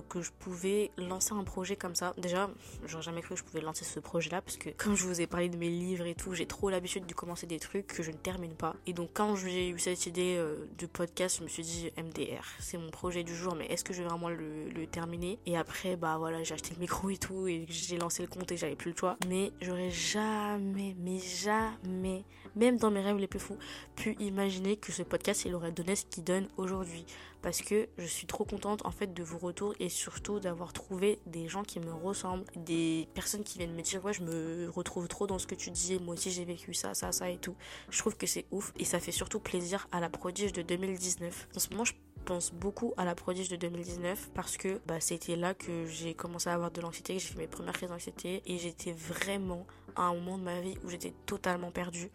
[0.09, 2.13] que je pouvais lancer un projet comme ça.
[2.17, 2.49] Déjà,
[2.85, 5.27] j'aurais jamais cru que je pouvais lancer ce projet-là parce que comme je vous ai
[5.27, 8.11] parlé de mes livres et tout, j'ai trop l'habitude de commencer des trucs que je
[8.11, 8.75] ne termine pas.
[8.85, 12.43] Et donc quand j'ai eu cette idée euh, de podcast, je me suis dit MDR,
[12.59, 15.39] c'est mon projet du jour, mais est-ce que je vais vraiment le, le terminer?
[15.45, 18.51] Et après, bah voilà, j'ai acheté le micro et tout, et j'ai lancé le compte
[18.51, 19.15] et j'avais plus le choix.
[19.29, 22.25] Mais j'aurais jamais, mais jamais,
[22.55, 23.57] même dans mes rêves les plus fous,
[23.95, 27.05] pu imaginer que ce podcast, il aurait donné ce qu'il donne aujourd'hui
[27.41, 31.19] parce que je suis trop contente en fait de vos retours et surtout d'avoir trouvé
[31.25, 35.07] des gens qui me ressemblent, des personnes qui viennent me dire ouais je me retrouve
[35.07, 37.55] trop dans ce que tu dis, moi aussi j'ai vécu ça, ça, ça et tout.
[37.89, 41.47] Je trouve que c'est ouf et ça fait surtout plaisir à la prodige de 2019.
[41.55, 41.93] En ce moment je
[42.25, 46.49] pense beaucoup à la prodige de 2019 parce que bah, c'était là que j'ai commencé
[46.49, 50.03] à avoir de l'anxiété, que j'ai fait mes premières crises d'anxiété et j'étais vraiment à
[50.03, 52.11] un moment de ma vie où j'étais totalement perdue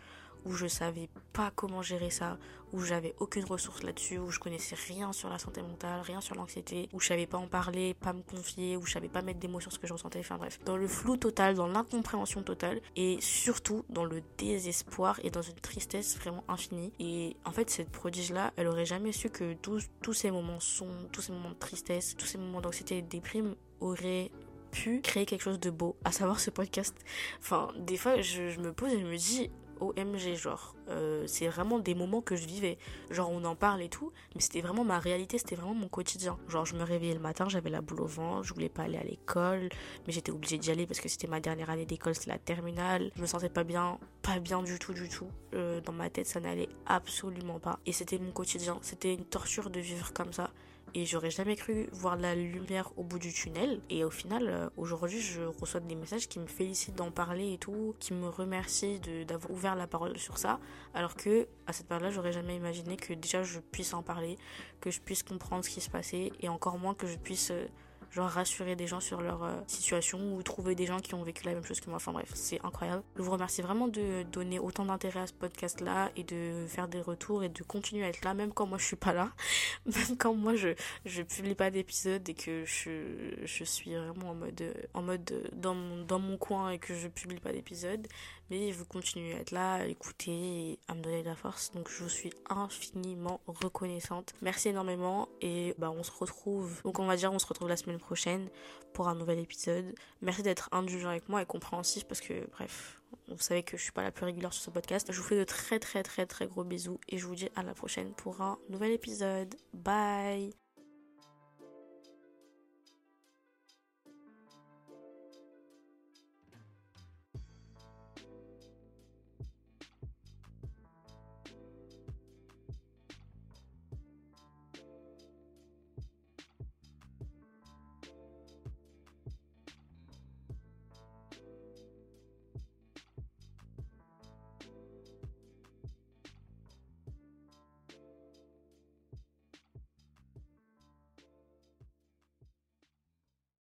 [0.46, 2.38] où je savais pas comment gérer ça,
[2.72, 6.34] où j'avais aucune ressource là-dessus, où je connaissais rien sur la santé mentale, rien sur
[6.34, 9.40] l'anxiété, où je savais pas en parler, pas me confier, où je savais pas mettre
[9.40, 12.42] des mots sur ce que je ressentais, enfin bref, dans le flou total, dans l'incompréhension
[12.42, 16.92] totale et surtout dans le désespoir et dans une tristesse vraiment infinie.
[17.00, 21.08] Et en fait, cette prodige-là, elle aurait jamais su que tous, tous ces moments sont,
[21.12, 24.30] tous ces moments de tristesse, tous ces moments d'anxiété et de déprime auraient
[24.70, 26.94] pu créer quelque chose de beau, à savoir ce podcast.
[27.40, 31.78] Enfin, des fois, je me pose et je me dis, OMG, genre, euh, c'est vraiment
[31.78, 32.78] des moments que je vivais.
[33.10, 36.38] Genre, on en parle et tout, mais c'était vraiment ma réalité, c'était vraiment mon quotidien.
[36.48, 38.98] Genre, je me réveillais le matin, j'avais la boule au vent, je voulais pas aller
[38.98, 39.68] à l'école,
[40.06, 43.10] mais j'étais obligée d'y aller parce que c'était ma dernière année d'école, c'était la terminale.
[43.16, 45.28] Je me sentais pas bien, pas bien du tout, du tout.
[45.54, 47.78] Euh, dans ma tête, ça n'allait absolument pas.
[47.86, 50.50] Et c'était mon quotidien, c'était une torture de vivre comme ça
[50.96, 53.82] et j'aurais jamais cru voir la lumière au bout du tunnel.
[53.90, 57.58] Et au final, euh, aujourd'hui, je reçois des messages qui me félicitent d'en parler et
[57.58, 60.58] tout, qui me remercient d'avoir ouvert la parole sur ça,
[60.94, 64.38] alors que à cette période-là, j'aurais jamais imaginé que déjà je puisse en parler,
[64.80, 67.66] que je puisse comprendre ce qui se passait, et encore moins que je puisse euh,
[68.10, 71.44] genre rassurer des gens sur leur euh, situation ou trouver des gens qui ont vécu
[71.44, 71.96] la même chose que moi.
[71.96, 73.02] Enfin bref, c'est incroyable.
[73.16, 76.88] Je vous remercie vraiment de donner autant d'intérêt à ce podcast là et de faire
[76.88, 79.30] des retours et de continuer à être là même quand moi je suis pas là,
[79.86, 80.70] même quand moi je
[81.04, 85.74] je publie pas d'épisodes et que je, je suis vraiment en mode en mode dans
[85.74, 88.06] mon, dans mon coin et que je publie pas d'épisodes
[88.50, 91.72] mais vous continuez à être là, à écouter et à me donner de la force.
[91.72, 94.34] Donc je vous suis infiniment reconnaissante.
[94.42, 96.82] Merci énormément et bah on se retrouve.
[96.82, 98.48] Donc on va dire on se retrouve la semaine prochaine
[98.92, 99.94] pour un nouvel épisode.
[100.22, 103.92] Merci d'être indulgent avec moi et compréhensif parce que bref, vous savez que je suis
[103.92, 105.10] pas la plus régulière sur ce podcast.
[105.10, 107.62] Je vous fais de très très très très gros bisous et je vous dis à
[107.62, 109.54] la prochaine pour un nouvel épisode.
[109.72, 110.65] Bye